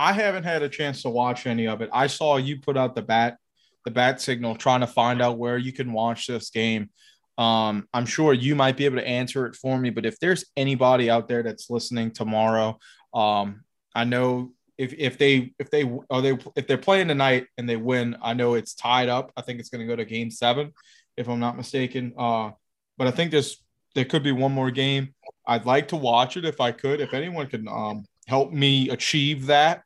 I 0.00 0.14
haven't 0.14 0.44
had 0.44 0.62
a 0.62 0.68
chance 0.70 1.02
to 1.02 1.10
watch 1.10 1.46
any 1.46 1.68
of 1.68 1.82
it. 1.82 1.90
I 1.92 2.06
saw 2.06 2.38
you 2.38 2.58
put 2.58 2.78
out 2.78 2.94
the 2.94 3.02
bat, 3.02 3.36
the 3.84 3.90
bat 3.90 4.18
signal, 4.18 4.56
trying 4.56 4.80
to 4.80 4.86
find 4.86 5.20
out 5.20 5.36
where 5.36 5.58
you 5.58 5.74
can 5.74 5.92
watch 5.92 6.26
this 6.26 6.48
game. 6.48 6.88
Um, 7.36 7.86
I'm 7.92 8.06
sure 8.06 8.32
you 8.32 8.54
might 8.54 8.78
be 8.78 8.86
able 8.86 8.96
to 8.96 9.06
answer 9.06 9.44
it 9.44 9.56
for 9.56 9.78
me, 9.78 9.90
but 9.90 10.06
if 10.06 10.18
there's 10.18 10.46
anybody 10.56 11.10
out 11.10 11.28
there 11.28 11.42
that's 11.42 11.68
listening 11.68 12.12
tomorrow, 12.12 12.78
um, 13.12 13.62
I 13.94 14.04
know 14.04 14.52
if 14.78 14.94
if 14.94 15.18
they 15.18 15.52
if 15.58 15.68
they 15.68 15.82
are 16.08 16.22
they 16.22 16.38
if 16.56 16.66
they're 16.66 16.78
playing 16.78 17.08
tonight 17.08 17.48
and 17.58 17.68
they 17.68 17.76
win, 17.76 18.16
I 18.22 18.32
know 18.32 18.54
it's 18.54 18.72
tied 18.72 19.10
up. 19.10 19.30
I 19.36 19.42
think 19.42 19.60
it's 19.60 19.68
going 19.68 19.86
to 19.86 19.86
go 19.86 19.96
to 19.96 20.06
game 20.06 20.30
seven, 20.30 20.72
if 21.18 21.28
I'm 21.28 21.40
not 21.40 21.58
mistaken. 21.58 22.14
Uh, 22.16 22.52
but 22.96 23.06
I 23.06 23.10
think 23.10 23.32
there's 23.32 23.62
there 23.94 24.06
could 24.06 24.22
be 24.22 24.32
one 24.32 24.52
more 24.52 24.70
game. 24.70 25.14
I'd 25.46 25.66
like 25.66 25.88
to 25.88 25.96
watch 25.96 26.38
it 26.38 26.46
if 26.46 26.58
I 26.58 26.72
could. 26.72 27.02
If 27.02 27.12
anyone 27.12 27.48
can 27.48 27.68
um, 27.68 28.06
help 28.26 28.50
me 28.50 28.88
achieve 28.88 29.44
that 29.46 29.82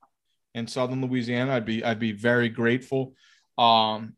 in 0.55 0.67
Southern 0.67 1.03
Louisiana, 1.03 1.55
I'd 1.55 1.65
be 1.65 1.85
I'd 1.85 1.99
be 1.99 2.13
very 2.13 2.49
grateful. 2.49 3.15
Um, 3.59 4.17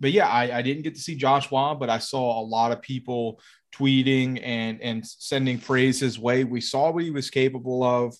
but 0.00 0.12
yeah, 0.12 0.28
I, 0.28 0.58
I 0.58 0.62
didn't 0.62 0.82
get 0.82 0.94
to 0.96 1.00
see 1.00 1.14
Josh 1.14 1.50
Roy, 1.52 1.74
but 1.74 1.88
I 1.88 1.98
saw 1.98 2.40
a 2.40 2.44
lot 2.44 2.72
of 2.72 2.82
people 2.82 3.40
tweeting 3.74 4.40
and 4.42 4.80
and 4.80 5.06
sending 5.06 5.58
praise 5.58 6.00
his 6.00 6.18
way. 6.18 6.44
We 6.44 6.60
saw 6.60 6.90
what 6.90 7.04
he 7.04 7.10
was 7.10 7.30
capable 7.30 7.82
of 7.82 8.16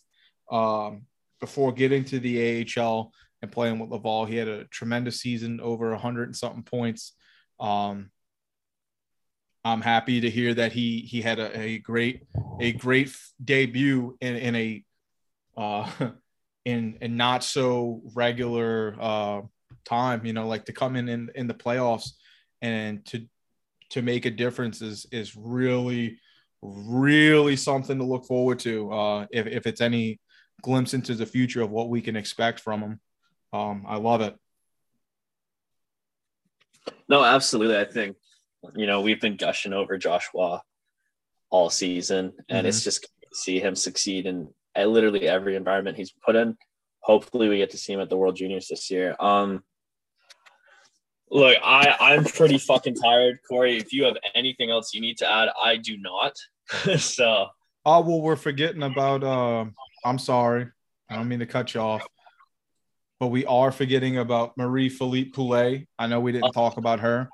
um, 0.51 1.03
before 1.41 1.73
getting 1.73 2.05
to 2.07 2.19
the 2.19 2.65
AHL 2.79 3.13
and 3.43 3.51
playing 3.51 3.79
with 3.79 3.91
Laval. 3.91 4.27
He 4.27 4.37
had 4.37 4.49
a 4.49 4.65
tremendous 4.67 5.21
season, 5.21 5.61
over 5.61 5.91
100 5.91 6.29
and 6.29 6.37
something 6.37 6.63
points. 6.63 7.15
Um, 7.59 8.11
I'm 9.65 9.81
happy 9.81 10.21
to 10.21 10.31
hear 10.31 10.55
that 10.55 10.73
he 10.73 11.01
he 11.01 11.23
had 11.23 11.39
a, 11.39 11.59
a 11.59 11.79
great 11.79 12.23
a 12.61 12.73
great 12.73 13.15
debut 13.45 14.17
in, 14.21 14.37
in 14.37 14.55
a 14.55 14.85
uh, 15.57 15.91
in 16.65 16.99
a 17.01 17.09
not 17.09 17.45
so 17.45 18.03
regular 18.15 18.97
uh, 19.01 19.41
time. 19.85 20.25
You 20.25 20.33
know, 20.33 20.47
like 20.47 20.67
to 20.67 20.73
come 20.73 20.97
in, 20.97 21.09
in 21.09 21.31
in 21.35 21.47
the 21.47 21.55
playoffs 21.55 22.11
and 22.61 23.05
to 23.07 23.27
to 23.91 24.03
make 24.03 24.27
a 24.27 24.31
difference 24.31 24.81
is 24.83 25.07
is 25.13 25.37
really 25.37 26.19
really 26.63 27.57
something 27.57 27.99
to 27.99 28.05
look 28.05 28.25
forward 28.25 28.59
to. 28.61 28.93
Uh, 28.93 29.27
if 29.31 29.47
if 29.47 29.67
it's 29.67 29.81
any 29.81 30.21
glimpse 30.63 30.95
into 30.95 31.15
the 31.15 31.27
future 31.27 31.63
of 31.63 31.71
what 31.71 31.89
we 31.89 32.01
can 32.01 32.17
expect 32.17 32.61
from 32.61 32.81
him, 32.81 33.01
um, 33.53 33.85
I 33.87 33.97
love 33.97 34.21
it. 34.21 34.37
No, 37.09 37.25
absolutely. 37.25 37.79
I 37.79 37.85
think 37.85 38.17
you 38.75 38.87
know 38.87 39.01
we've 39.01 39.21
been 39.21 39.37
gushing 39.37 39.73
over 39.73 39.99
Joshua 39.99 40.63
all 41.51 41.69
season, 41.69 42.33
and 42.49 42.59
mm-hmm. 42.59 42.67
it's 42.67 42.85
just 42.85 43.03
to 43.03 43.09
see 43.33 43.61
him 43.61 43.75
succeed 43.75 44.27
in 44.27 44.49
literally 44.77 45.29
every 45.29 45.57
environment 45.57 45.97
he's 45.97 46.13
put 46.13 46.37
in. 46.37 46.57
Hopefully, 47.01 47.49
we 47.49 47.59
get 47.59 47.71
to 47.71 47.79
see 47.79 47.93
him 47.93 48.01
at 48.01 48.09
the 48.09 48.17
World 48.17 48.37
Juniors 48.37 48.69
this 48.69 48.91
year. 48.91 49.17
Um, 49.19 49.63
look, 51.31 51.57
I 51.63 51.97
I'm 51.99 52.25
pretty 52.25 52.59
fucking 52.59 52.95
tired, 52.95 53.41
Corey. 53.49 53.77
If 53.77 53.93
you 53.93 54.05
have 54.05 54.17
anything 54.35 54.71
else 54.71 54.95
you 54.95 55.01
need 55.01 55.19
to 55.19 55.31
add, 55.31 55.49
I 55.63 55.77
do 55.77 55.97
not. 55.99 56.37
so. 56.99 57.49
Oh 57.85 58.01
well, 58.01 58.21
we're 58.21 58.37
forgetting 58.37 58.83
about. 58.83 59.25
Uh, 59.25 59.65
I'm 60.05 60.19
sorry, 60.19 60.69
I 61.09 61.17
don't 61.17 61.29
mean 61.29 61.41
to 61.41 61.47
cut 61.47 61.75
you 61.75 61.81
off, 61.81 62.07
but 63.19 63.29
we 63.29 63.45
are 63.47 63.73
forgetting 63.73 64.19
about 64.19 64.57
Marie-Philip 64.57 65.33
Poulin. 65.33 65.87
I 65.99 66.07
know 66.07 66.21
we 66.21 66.33
didn't 66.33 66.53
talk 66.53 66.77
about 66.77 67.01
her. 67.01 67.29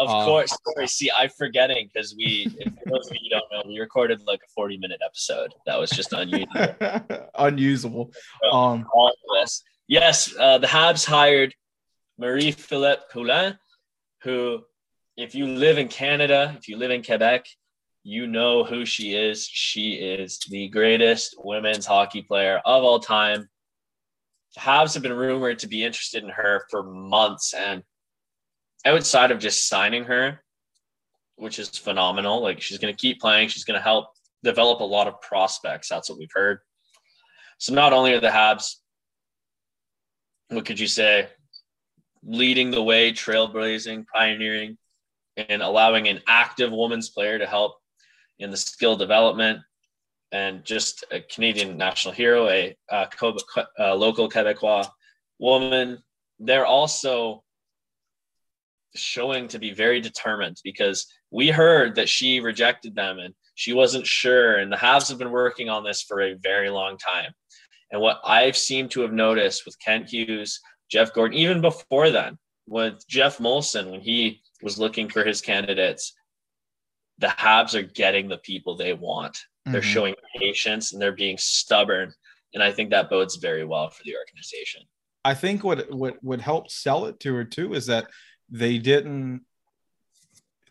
Of 0.00 0.08
uh, 0.08 0.24
course. 0.24 0.56
Sorry. 0.74 0.88
See, 0.88 1.10
I'm 1.14 1.28
forgetting 1.28 1.90
because 1.92 2.14
we, 2.16 2.48
if 2.58 2.72
those 2.86 3.10
of 3.10 3.16
you 3.20 3.28
don't 3.28 3.44
know, 3.52 3.62
we 3.66 3.78
recorded 3.78 4.22
like 4.26 4.40
a 4.42 4.48
40 4.54 4.78
minute 4.78 5.00
episode. 5.04 5.52
That 5.66 5.78
was 5.78 5.90
just 5.90 6.12
unusable. 6.14 7.30
unusable. 7.34 8.12
Um, 8.50 8.86
all 8.94 9.12
this. 9.38 9.62
Yes, 9.88 10.34
uh, 10.38 10.56
the 10.56 10.66
Habs 10.66 11.04
hired 11.04 11.54
Marie-Philip 12.16 13.10
Poulin, 13.10 13.58
who, 14.22 14.62
if 15.18 15.34
you 15.34 15.46
live 15.46 15.76
in 15.76 15.88
Canada, 15.88 16.54
if 16.56 16.66
you 16.66 16.78
live 16.78 16.90
in 16.90 17.02
Quebec, 17.02 17.44
you 18.02 18.26
know 18.26 18.64
who 18.64 18.86
she 18.86 19.14
is. 19.14 19.44
She 19.44 19.92
is 19.92 20.38
the 20.48 20.68
greatest 20.68 21.34
women's 21.44 21.84
hockey 21.84 22.22
player 22.22 22.62
of 22.64 22.82
all 22.84 23.00
time. 23.00 23.50
Habs 24.58 24.94
have 24.94 25.02
been 25.02 25.12
rumored 25.12 25.58
to 25.58 25.68
be 25.68 25.84
interested 25.84 26.24
in 26.24 26.30
her 26.30 26.64
for 26.70 26.82
months, 26.82 27.52
and 27.52 27.82
outside 28.84 29.30
of 29.30 29.38
just 29.38 29.68
signing 29.68 30.04
her, 30.04 30.40
which 31.36 31.58
is 31.58 31.68
phenomenal, 31.70 32.42
like 32.42 32.60
she's 32.60 32.78
going 32.78 32.94
to 32.94 33.00
keep 33.00 33.20
playing, 33.20 33.48
she's 33.48 33.64
going 33.64 33.78
to 33.78 33.82
help 33.82 34.08
develop 34.42 34.80
a 34.80 34.84
lot 34.84 35.08
of 35.08 35.20
prospects. 35.20 35.88
That's 35.88 36.08
what 36.08 36.18
we've 36.18 36.28
heard. 36.32 36.58
So 37.58 37.74
not 37.74 37.92
only 37.92 38.14
are 38.14 38.20
the 38.20 38.28
Habs, 38.28 38.76
what 40.48 40.64
could 40.64 40.80
you 40.80 40.86
say, 40.86 41.28
leading 42.22 42.70
the 42.70 42.82
way, 42.82 43.12
trailblazing, 43.12 44.04
pioneering, 44.12 44.76
and 45.36 45.62
allowing 45.62 46.08
an 46.08 46.20
active 46.26 46.72
women's 46.72 47.10
player 47.10 47.38
to 47.38 47.46
help 47.46 47.76
in 48.38 48.50
the 48.50 48.56
skill 48.56 48.96
development 48.96 49.60
and 50.32 50.64
just 50.64 51.04
a 51.10 51.20
Canadian 51.20 51.76
national 51.76 52.14
hero, 52.14 52.48
a, 52.48 52.76
a, 52.90 53.08
a 53.78 53.94
local 53.94 54.28
Quebecois 54.28 54.88
woman. 55.38 55.98
They're 56.38 56.66
also 56.66 57.42
showing 58.94 59.48
to 59.48 59.58
be 59.58 59.72
very 59.72 60.00
determined 60.00 60.60
because 60.64 61.06
we 61.30 61.48
heard 61.48 61.94
that 61.94 62.08
she 62.08 62.40
rejected 62.40 62.94
them 62.94 63.18
and 63.18 63.34
she 63.54 63.72
wasn't 63.72 64.06
sure. 64.06 64.56
And 64.56 64.72
the 64.72 64.76
Habs 64.76 65.08
have 65.08 65.18
been 65.18 65.30
working 65.30 65.68
on 65.68 65.84
this 65.84 66.02
for 66.02 66.20
a 66.20 66.34
very 66.34 66.70
long 66.70 66.98
time. 66.98 67.32
And 67.92 68.00
what 68.00 68.20
I've 68.24 68.56
seemed 68.56 68.90
to 68.92 69.00
have 69.02 69.12
noticed 69.12 69.64
with 69.66 69.78
Kent 69.80 70.10
Hughes, 70.10 70.60
Jeff 70.90 71.12
Gorton, 71.12 71.36
even 71.36 71.60
before 71.60 72.10
then, 72.10 72.38
with 72.66 73.06
Geoff 73.08 73.38
Molson, 73.38 73.90
when 73.90 74.00
he 74.00 74.40
was 74.62 74.78
looking 74.78 75.08
for 75.08 75.24
his 75.24 75.40
candidates, 75.40 76.14
the 77.18 77.26
Habs 77.26 77.74
are 77.74 77.82
getting 77.82 78.28
the 78.28 78.38
people 78.38 78.76
they 78.76 78.92
want. 78.92 79.34
Mm-hmm. 79.34 79.72
They're 79.72 79.82
showing 79.82 80.14
patience 80.36 80.92
and 80.92 81.02
they're 81.02 81.12
being 81.12 81.38
stubborn. 81.38 82.12
And 82.54 82.62
I 82.62 82.72
think 82.72 82.90
that 82.90 83.10
bodes 83.10 83.36
very 83.36 83.64
well 83.64 83.90
for 83.90 84.02
the 84.04 84.16
organization. 84.16 84.82
I 85.24 85.34
think 85.34 85.62
what 85.62 85.92
what 85.92 86.22
would 86.24 86.40
help 86.40 86.70
sell 86.70 87.06
it 87.06 87.20
to 87.20 87.34
her 87.34 87.44
too 87.44 87.74
is 87.74 87.86
that 87.86 88.06
they 88.50 88.78
didn't 88.78 89.42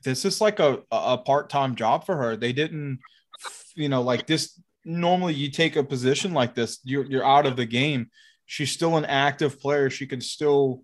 this 0.03 0.23
is 0.25 0.39
like 0.39 0.59
a, 0.59 0.79
a 0.91 1.17
part-time 1.17 1.75
job 1.75 2.05
for 2.05 2.15
her. 2.15 2.35
They 2.35 2.53
didn't 2.53 2.99
you 3.75 3.89
know 3.89 4.01
like 4.01 4.27
this 4.27 4.59
normally 4.85 5.33
you 5.33 5.51
take 5.51 5.75
a 5.75 5.83
position 5.83 6.33
like 6.33 6.55
this 6.55 6.79
you're, 6.83 7.05
you're 7.05 7.25
out 7.25 7.45
of 7.45 7.55
the 7.55 7.65
game. 7.65 8.09
She's 8.45 8.71
still 8.71 8.97
an 8.97 9.05
active 9.05 9.59
player. 9.59 9.89
She 9.89 10.07
can 10.07 10.21
still 10.21 10.83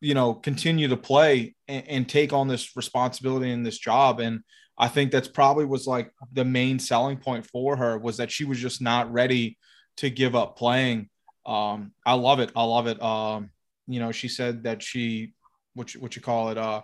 you 0.00 0.14
know 0.14 0.34
continue 0.34 0.88
to 0.88 0.96
play 0.96 1.54
and, 1.68 1.88
and 1.88 2.08
take 2.08 2.32
on 2.32 2.48
this 2.48 2.76
responsibility 2.76 3.50
in 3.50 3.62
this 3.62 3.78
job. 3.78 4.20
And 4.20 4.40
i 4.76 4.88
think 4.88 5.12
that's 5.12 5.28
probably 5.28 5.64
was 5.64 5.86
like 5.86 6.10
the 6.32 6.44
main 6.44 6.80
selling 6.80 7.16
point 7.16 7.46
for 7.46 7.76
her 7.76 7.96
was 7.96 8.16
that 8.16 8.32
she 8.32 8.44
was 8.44 8.58
just 8.58 8.82
not 8.82 9.12
ready 9.12 9.56
to 9.98 10.10
give 10.10 10.34
up 10.34 10.58
playing. 10.58 11.08
Um 11.46 11.92
i 12.04 12.14
love 12.14 12.40
it. 12.40 12.50
I 12.54 12.64
love 12.64 12.86
it. 12.86 13.00
Um 13.02 13.50
you 13.86 14.00
know 14.00 14.12
she 14.12 14.28
said 14.28 14.64
that 14.64 14.82
she 14.82 15.32
what 15.74 15.94
you, 15.94 16.00
what 16.00 16.16
you 16.16 16.22
call 16.22 16.50
it 16.50 16.58
uh 16.58 16.82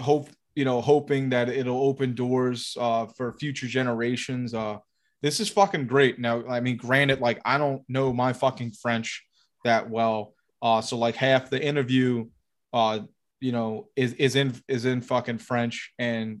hope 0.00 0.28
you 0.54 0.64
know 0.64 0.80
hoping 0.80 1.30
that 1.30 1.48
it'll 1.48 1.82
open 1.82 2.14
doors 2.14 2.76
uh 2.80 3.06
for 3.06 3.32
future 3.38 3.66
generations. 3.66 4.54
Uh 4.54 4.78
this 5.22 5.38
is 5.38 5.48
fucking 5.48 5.86
great. 5.86 6.18
Now 6.18 6.46
i 6.48 6.60
mean 6.60 6.76
granted 6.76 7.20
like 7.20 7.40
i 7.44 7.58
don't 7.58 7.82
know 7.88 8.12
my 8.12 8.32
fucking 8.32 8.72
french 8.72 9.24
that 9.64 9.88
well 9.90 10.34
uh 10.62 10.80
so 10.80 10.96
like 10.96 11.16
half 11.16 11.50
the 11.50 11.62
interview 11.62 12.26
uh 12.72 13.00
you 13.40 13.52
know 13.52 13.88
is 13.96 14.12
is 14.14 14.36
in 14.36 14.54
is 14.68 14.84
in 14.84 15.00
fucking 15.00 15.38
french 15.38 15.92
and 15.98 16.40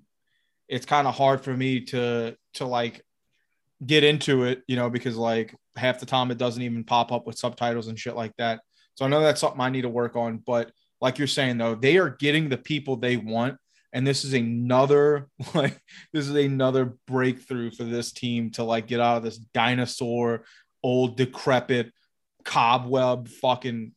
it's 0.68 0.86
kind 0.86 1.06
of 1.06 1.14
hard 1.14 1.40
for 1.40 1.56
me 1.56 1.80
to 1.80 2.36
to 2.54 2.64
like 2.64 3.02
get 3.84 4.04
into 4.04 4.44
it 4.44 4.62
you 4.68 4.76
know 4.76 4.90
because 4.90 5.16
like 5.16 5.54
half 5.76 6.00
the 6.00 6.06
time 6.06 6.30
it 6.30 6.38
doesn't 6.38 6.62
even 6.62 6.84
pop 6.84 7.12
up 7.12 7.26
with 7.26 7.38
subtitles 7.38 7.88
and 7.88 7.98
shit 7.98 8.16
like 8.16 8.32
that. 8.36 8.60
So 8.94 9.04
i 9.04 9.08
know 9.08 9.20
that's 9.20 9.40
something 9.40 9.60
i 9.60 9.70
need 9.70 9.82
to 9.82 9.88
work 9.88 10.16
on 10.16 10.38
but 10.38 10.72
like 11.00 11.18
you're 11.18 11.26
saying 11.26 11.58
though, 11.58 11.74
they 11.74 11.98
are 11.98 12.10
getting 12.10 12.48
the 12.48 12.58
people 12.58 12.96
they 12.96 13.16
want. 13.16 13.56
And 13.92 14.06
this 14.06 14.24
is 14.24 14.34
another 14.34 15.28
like 15.54 15.80
this 16.12 16.28
is 16.28 16.34
another 16.34 16.96
breakthrough 17.06 17.70
for 17.70 17.84
this 17.84 18.12
team 18.12 18.50
to 18.52 18.64
like 18.64 18.86
get 18.86 19.00
out 19.00 19.18
of 19.18 19.22
this 19.22 19.38
dinosaur, 19.38 20.44
old 20.82 21.16
decrepit, 21.16 21.92
cobweb 22.44 23.28
fucking 23.28 23.92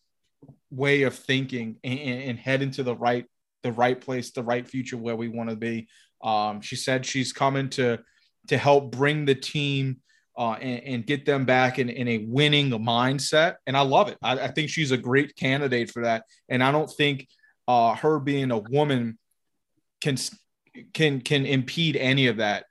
way 0.71 1.03
of 1.03 1.15
thinking 1.15 1.77
and, 1.83 1.99
and 1.99 2.39
head 2.39 2.61
into 2.61 2.83
the 2.83 2.95
right 2.95 3.25
the 3.61 3.71
right 3.71 3.99
place, 3.99 4.31
the 4.31 4.43
right 4.43 4.67
future 4.67 4.97
where 4.97 5.15
we 5.15 5.29
want 5.29 5.49
to 5.49 5.55
be. 5.55 5.87
Um, 6.21 6.61
she 6.61 6.75
said 6.75 7.05
she's 7.05 7.33
coming 7.33 7.69
to 7.71 7.99
to 8.47 8.57
help 8.57 8.91
bring 8.91 9.25
the 9.25 9.35
team 9.35 10.01
uh, 10.37 10.53
and, 10.53 10.83
and, 10.83 11.05
get 11.05 11.25
them 11.25 11.45
back 11.45 11.77
in, 11.77 11.89
in 11.89 12.07
a 12.07 12.17
winning 12.19 12.71
mindset. 12.71 13.55
And 13.67 13.77
I 13.77 13.81
love 13.81 14.07
it. 14.07 14.17
I, 14.21 14.39
I, 14.39 14.47
think 14.47 14.69
she's 14.69 14.91
a 14.91 14.97
great 14.97 15.35
candidate 15.35 15.91
for 15.91 16.03
that. 16.03 16.23
And 16.49 16.63
I 16.63 16.71
don't 16.71 16.89
think 16.89 17.27
uh, 17.67 17.95
her 17.95 18.19
being 18.19 18.51
a 18.51 18.57
woman 18.57 19.19
can 20.01 20.17
can 20.93 21.21
can 21.21 21.45
impede 21.45 21.95
any 21.95 22.27
of 22.27 22.37
that. 22.37 22.65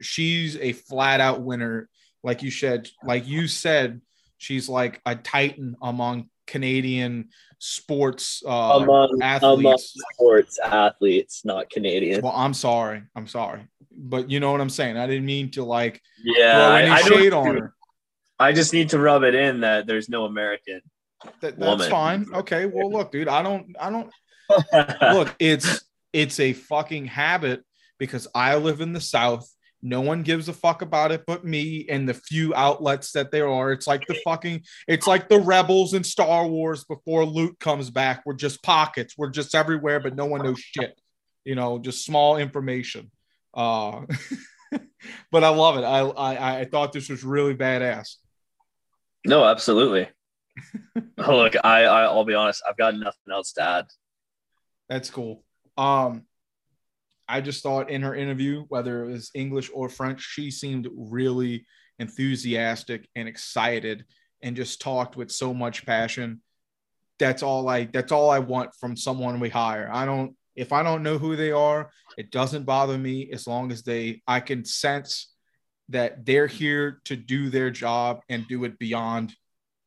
She's 0.00 0.56
a 0.58 0.72
flat 0.72 1.20
out 1.20 1.42
winner, 1.42 1.88
like 2.22 2.42
you 2.42 2.50
said. 2.50 2.88
Like 3.02 3.26
you 3.26 3.48
said, 3.48 4.02
she's 4.38 4.68
like 4.68 5.00
a 5.06 5.16
titan 5.16 5.76
among 5.82 6.28
Canadian 6.46 7.28
sports 7.58 8.42
uh, 8.46 8.80
among, 8.82 9.18
athletes. 9.22 9.60
Among 9.60 9.78
sports 9.78 10.58
athletes, 10.62 11.44
not 11.44 11.70
Canadian. 11.70 12.22
Well, 12.22 12.34
I'm 12.34 12.54
sorry. 12.54 13.02
I'm 13.14 13.26
sorry 13.26 13.68
but 13.96 14.30
you 14.30 14.40
know 14.40 14.52
what 14.52 14.60
I'm 14.60 14.70
saying. 14.70 14.96
I 14.96 15.06
didn't 15.06 15.26
mean 15.26 15.50
to 15.52 15.64
like 15.64 16.02
yeah, 16.22 16.68
I, 16.68 16.96
I 16.96 17.00
shade 17.02 17.32
on 17.32 17.56
her. 17.56 17.74
I 18.38 18.52
just 18.52 18.72
need 18.72 18.90
to 18.90 18.98
rub 18.98 19.22
it 19.22 19.34
in 19.34 19.60
that 19.60 19.86
there's 19.86 20.08
no 20.08 20.26
American. 20.26 20.82
That, 21.40 21.58
that's 21.58 21.58
woman. 21.58 21.90
fine. 21.90 22.26
Okay. 22.34 22.66
Well, 22.66 22.92
look, 22.92 23.10
dude, 23.10 23.28
I 23.28 23.42
don't, 23.42 23.74
I 23.80 23.90
don't 23.90 24.10
look. 25.14 25.34
It's 25.38 25.82
it's 26.12 26.38
a 26.38 26.52
fucking 26.52 27.06
habit 27.06 27.64
because 27.98 28.28
I 28.34 28.56
live 28.56 28.80
in 28.80 28.92
the 28.92 29.00
South. 29.00 29.50
No 29.82 30.00
one 30.00 30.22
gives 30.22 30.48
a 30.48 30.52
fuck 30.52 30.82
about 30.82 31.12
it 31.12 31.24
but 31.26 31.44
me 31.44 31.86
and 31.88 32.08
the 32.08 32.14
few 32.14 32.54
outlets 32.54 33.12
that 33.12 33.30
there 33.30 33.48
are. 33.48 33.72
It's 33.72 33.86
like 33.86 34.06
the 34.06 34.18
fucking, 34.24 34.62
it's 34.88 35.06
like 35.06 35.28
the 35.28 35.40
rebels 35.40 35.94
in 35.94 36.04
Star 36.04 36.46
Wars 36.46 36.84
before 36.84 37.24
Luke 37.24 37.58
comes 37.58 37.90
back. 37.90 38.22
We're 38.24 38.34
just 38.34 38.62
pockets. 38.62 39.14
We're 39.16 39.30
just 39.30 39.54
everywhere, 39.54 40.00
but 40.00 40.16
no 40.16 40.26
one 40.26 40.42
knows 40.42 40.60
shit. 40.60 40.98
You 41.44 41.54
know, 41.54 41.78
just 41.78 42.04
small 42.04 42.36
information. 42.36 43.10
Uh, 43.54 44.02
but 45.30 45.44
I 45.44 45.48
love 45.48 45.78
it. 45.78 45.84
I, 45.84 46.00
I 46.00 46.60
I 46.60 46.64
thought 46.64 46.92
this 46.92 47.08
was 47.08 47.24
really 47.24 47.54
badass. 47.54 48.16
No, 49.24 49.44
absolutely. 49.44 50.08
oh, 51.18 51.36
look, 51.36 51.54
I, 51.64 51.84
I 51.84 52.04
I'll 52.04 52.24
be 52.24 52.34
honest. 52.34 52.62
I've 52.68 52.76
got 52.76 52.94
nothing 52.96 53.32
else 53.32 53.52
to 53.52 53.62
add. 53.62 53.86
That's 54.88 55.10
cool. 55.10 55.44
Um, 55.76 56.24
I 57.28 57.40
just 57.40 57.62
thought 57.62 57.90
in 57.90 58.02
her 58.02 58.14
interview, 58.14 58.64
whether 58.68 59.04
it 59.04 59.08
was 59.08 59.30
English 59.34 59.70
or 59.74 59.88
French, 59.88 60.20
she 60.20 60.50
seemed 60.50 60.88
really 60.94 61.66
enthusiastic 61.98 63.08
and 63.14 63.28
excited 63.28 64.04
and 64.42 64.56
just 64.56 64.80
talked 64.80 65.16
with 65.16 65.30
so 65.30 65.52
much 65.54 65.86
passion. 65.86 66.42
That's 67.18 67.42
all 67.42 67.68
I 67.68 67.84
that's 67.84 68.12
all 68.12 68.30
I 68.30 68.40
want 68.40 68.74
from 68.78 68.96
someone 68.96 69.40
we 69.40 69.48
hire. 69.48 69.88
I 69.92 70.04
don't 70.04 70.36
if 70.54 70.72
I 70.72 70.82
don't 70.82 71.02
know 71.02 71.18
who 71.18 71.36
they 71.36 71.52
are, 71.52 71.90
it 72.16 72.30
doesn't 72.30 72.64
bother 72.64 72.96
me 72.96 73.30
as 73.32 73.46
long 73.46 73.72
as 73.72 73.82
they 73.82 74.22
I 74.26 74.40
can 74.40 74.64
sense 74.64 75.32
that 75.88 76.26
they're 76.26 76.46
here 76.46 77.00
to 77.04 77.16
do 77.16 77.48
their 77.48 77.70
job 77.70 78.20
and 78.28 78.48
do 78.48 78.64
it 78.64 78.78
beyond 78.78 79.34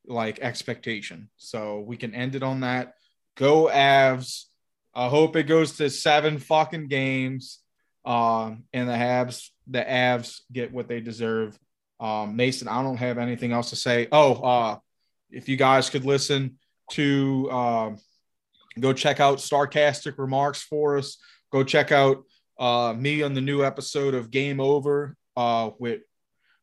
like 0.06 0.40
expectation. 0.40 1.28
So 1.36 1.80
we 1.80 1.96
can 1.96 2.14
end 2.14 2.34
it 2.34 2.42
on 2.42 2.60
that. 2.60 2.94
Go 3.36 3.66
Avs. 3.66 4.46
I 4.94 5.08
hope 5.08 5.36
it 5.36 5.44
goes 5.44 5.76
to 5.76 5.90
seven 5.90 6.38
fucking 6.38 6.88
games. 6.88 7.60
Um, 8.04 8.64
and 8.72 8.88
the 8.88 8.94
Habs, 8.94 9.48
the 9.66 9.82
Avs 9.82 10.40
get 10.52 10.72
what 10.72 10.88
they 10.88 11.00
deserve. 11.00 11.58
Um, 12.00 12.36
Mason, 12.36 12.66
I 12.66 12.82
don't 12.82 12.96
have 12.96 13.18
anything 13.18 13.52
else 13.52 13.70
to 13.70 13.76
say. 13.76 14.08
Oh, 14.10 14.34
uh, 14.34 14.78
if 15.30 15.48
you 15.48 15.56
guys 15.56 15.90
could 15.90 16.04
listen 16.04 16.58
to 16.92 17.48
uh, 17.50 17.90
go 18.78 18.92
check 18.92 19.20
out 19.20 19.40
Sarcastic 19.40 20.18
Remarks 20.18 20.62
for 20.62 20.96
us. 20.98 21.18
Go 21.52 21.64
check 21.64 21.92
out 21.92 22.24
uh, 22.58 22.94
me 22.96 23.22
on 23.22 23.34
the 23.34 23.40
new 23.40 23.64
episode 23.64 24.14
of 24.14 24.30
Game 24.30 24.60
Over 24.60 25.16
uh, 25.36 25.70
with 25.78 26.02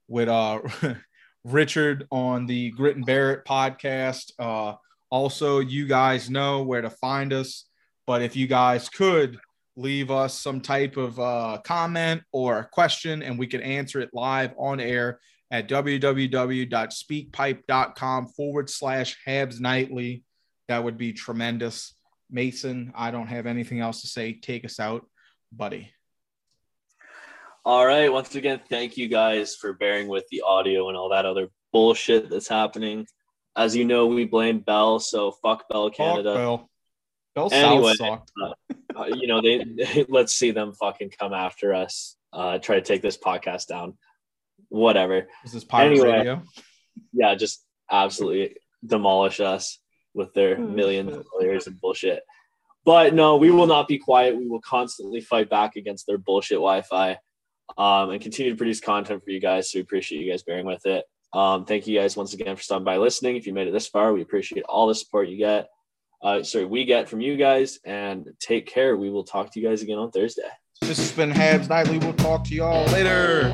with 0.08 0.30
uh, 0.30 0.62
Richard 1.44 2.08
on 2.12 2.46
the 2.46 2.72
Grit 2.72 2.96
and 2.96 3.06
Barrett 3.06 3.46
podcast. 3.46 4.32
Uh, 4.40 4.76
also, 5.10 5.60
you 5.60 5.88
guys 5.88 6.30
know 6.30 6.64
where 6.64 6.82
to 6.82 6.90
find 6.90 7.34
us. 7.34 7.66
But 8.08 8.24
if 8.24 8.36
you 8.36 8.48
guys 8.48 8.90
could 8.90 9.38
leave 9.76 10.10
us 10.10 10.40
some 10.40 10.62
type 10.62 10.98
of 10.98 11.20
uh, 11.20 11.60
comment 11.64 12.24
or 12.32 12.58
a 12.60 12.66
question, 12.66 13.22
and 13.22 13.38
we 13.38 13.46
can 13.46 13.62
answer 13.62 14.00
it 14.00 14.10
live 14.14 14.56
on 14.58 14.80
air 14.80 15.20
at 15.52 15.70
www.speakpipe.com 15.70 18.28
forward 18.28 18.70
slash 18.70 19.18
Habs 19.26 19.60
Nightly. 19.60 20.24
That 20.68 20.84
would 20.84 20.98
be 20.98 21.14
tremendous. 21.14 21.94
Mason, 22.30 22.92
I 22.96 23.12
don't 23.12 23.28
have 23.28 23.46
anything 23.46 23.80
else 23.80 24.02
to 24.02 24.08
say. 24.08 24.34
Take 24.34 24.66
us 24.66 24.80
out, 24.80 25.06
buddy. 25.52 25.92
All 27.64 27.86
right. 27.86 28.12
Once 28.12 28.36
again, 28.36 28.62
thank 28.70 28.98
you 28.98 29.08
guys 29.08 29.56
for 29.56 29.74
bearing 29.74 30.08
with 30.08 30.26
the 30.32 30.42
audio 30.42 30.90
and 30.90 30.98
all 30.98 31.10
that 31.10 31.26
other 31.26 31.50
bullshit 31.72 32.30
that's 32.30 32.48
happening. 32.48 33.06
As 33.56 33.76
you 33.76 33.86
know, 33.86 34.08
we 34.08 34.26
blame 34.26 34.60
Bell, 34.60 35.00
so 35.00 35.32
fuck 35.32 35.70
Bell 35.70 35.90
Canada. 35.90 36.34
Fuck 36.34 36.40
Bell. 36.40 36.70
Bell 37.38 37.50
Anyway, 37.54 37.94
South 37.94 38.22
sucked. 38.40 38.80
Uh, 38.96 39.06
you 39.16 39.28
know, 39.28 39.42
they, 39.42 40.06
let's 40.10 40.34
see 40.34 40.50
them 40.50 40.74
fucking 40.74 41.12
come 41.20 41.34
after 41.34 41.74
us. 41.76 42.16
Uh, 42.34 42.58
try 42.58 42.76
to 42.76 42.82
take 42.82 43.04
this 43.04 43.16
podcast 43.18 43.68
down. 43.68 43.96
Whatever. 44.70 45.28
This 45.44 45.52
is 45.52 45.54
this 45.54 45.64
pirate 45.64 45.92
Anyway. 45.92 46.18
radio? 46.18 46.42
Yeah, 47.14 47.36
just 47.36 47.64
absolutely 47.92 48.56
demolish 48.84 49.40
us 49.40 49.80
with 50.16 50.34
their 50.34 50.58
Oh, 50.58 50.62
millions 50.62 51.12
of 51.14 51.20
shit. 51.20 51.28
players 51.28 51.68
and 51.68 51.80
bullshit. 51.80 52.24
But 52.86 53.14
no, 53.14 53.36
we 53.38 53.52
will 53.52 53.68
not 53.68 53.88
be 53.88 54.00
quiet. 54.00 54.36
We 54.36 54.48
will 54.48 54.62
constantly 54.62 55.22
fight 55.22 55.48
back 55.50 55.76
against 55.76 56.08
their 56.08 56.18
bullshit 56.18 56.56
Wi-Fi, 56.56 57.18
um, 57.78 58.10
and 58.10 58.20
continue 58.22 58.52
to 58.52 58.58
produce 58.58 58.80
content 58.80 59.24
for 59.24 59.30
you 59.30 59.40
guys. 59.40 59.72
So 59.72 59.78
we 59.78 59.82
appreciate 59.84 60.24
you 60.26 60.32
guys 60.32 60.42
bearing 60.42 60.66
with 60.66 60.86
it. 60.88 61.06
Um, 61.34 61.66
thank 61.66 61.86
you 61.86 62.00
guys 62.00 62.18
once 62.18 62.34
again 62.34 62.56
for 62.56 62.64
stopping 62.64 62.86
by 62.86 62.98
listening. 62.98 63.36
If 63.36 63.46
you 63.46 63.54
made 63.54 63.68
it 63.68 63.72
this 63.74 63.88
far, 63.88 64.12
we 64.12 64.22
appreciate 64.24 64.64
all 64.64 64.88
the 64.88 64.96
support 64.96 65.28
you 65.30 65.38
get. 65.38 65.68
Uh, 66.22 66.44
sorry, 66.44 66.66
we 66.66 66.84
get 66.86 67.08
from 67.08 67.22
you 67.22 67.38
guys, 67.38 67.80
and 67.86 68.28
take 68.40 68.66
care. 68.66 68.98
We 68.98 69.10
will 69.10 69.24
talk 69.24 69.52
to 69.54 69.60
you 69.60 69.68
guys 69.68 69.82
again 69.82 69.98
on 69.98 70.12
Thursday. 70.12 70.42
This 70.82 70.98
has 70.98 71.12
been 71.12 71.32
Habs 71.32 71.70
Nightly. 71.70 71.98
We'll 72.00 72.14
talk 72.14 72.44
to 72.46 72.56
y'all 72.56 72.86
later. 72.88 73.52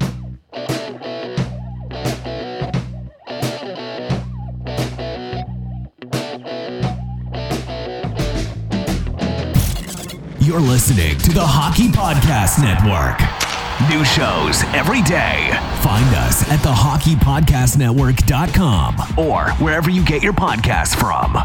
You're 10.39 10.59
listening 10.59 11.17
to 11.19 11.31
the 11.31 11.43
Hockey 11.43 11.87
Podcast 11.87 12.61
Network. 12.61 13.17
New 13.89 14.03
shows 14.05 14.63
every 14.75 15.01
day. 15.01 15.49
Find 15.81 16.05
us 16.15 16.47
at 16.51 16.59
thehockeypodcastnetwork.com 16.59 19.17
or 19.17 19.49
wherever 19.63 19.89
you 19.89 20.05
get 20.05 20.21
your 20.21 20.33
podcasts 20.33 20.95
from. 20.95 21.37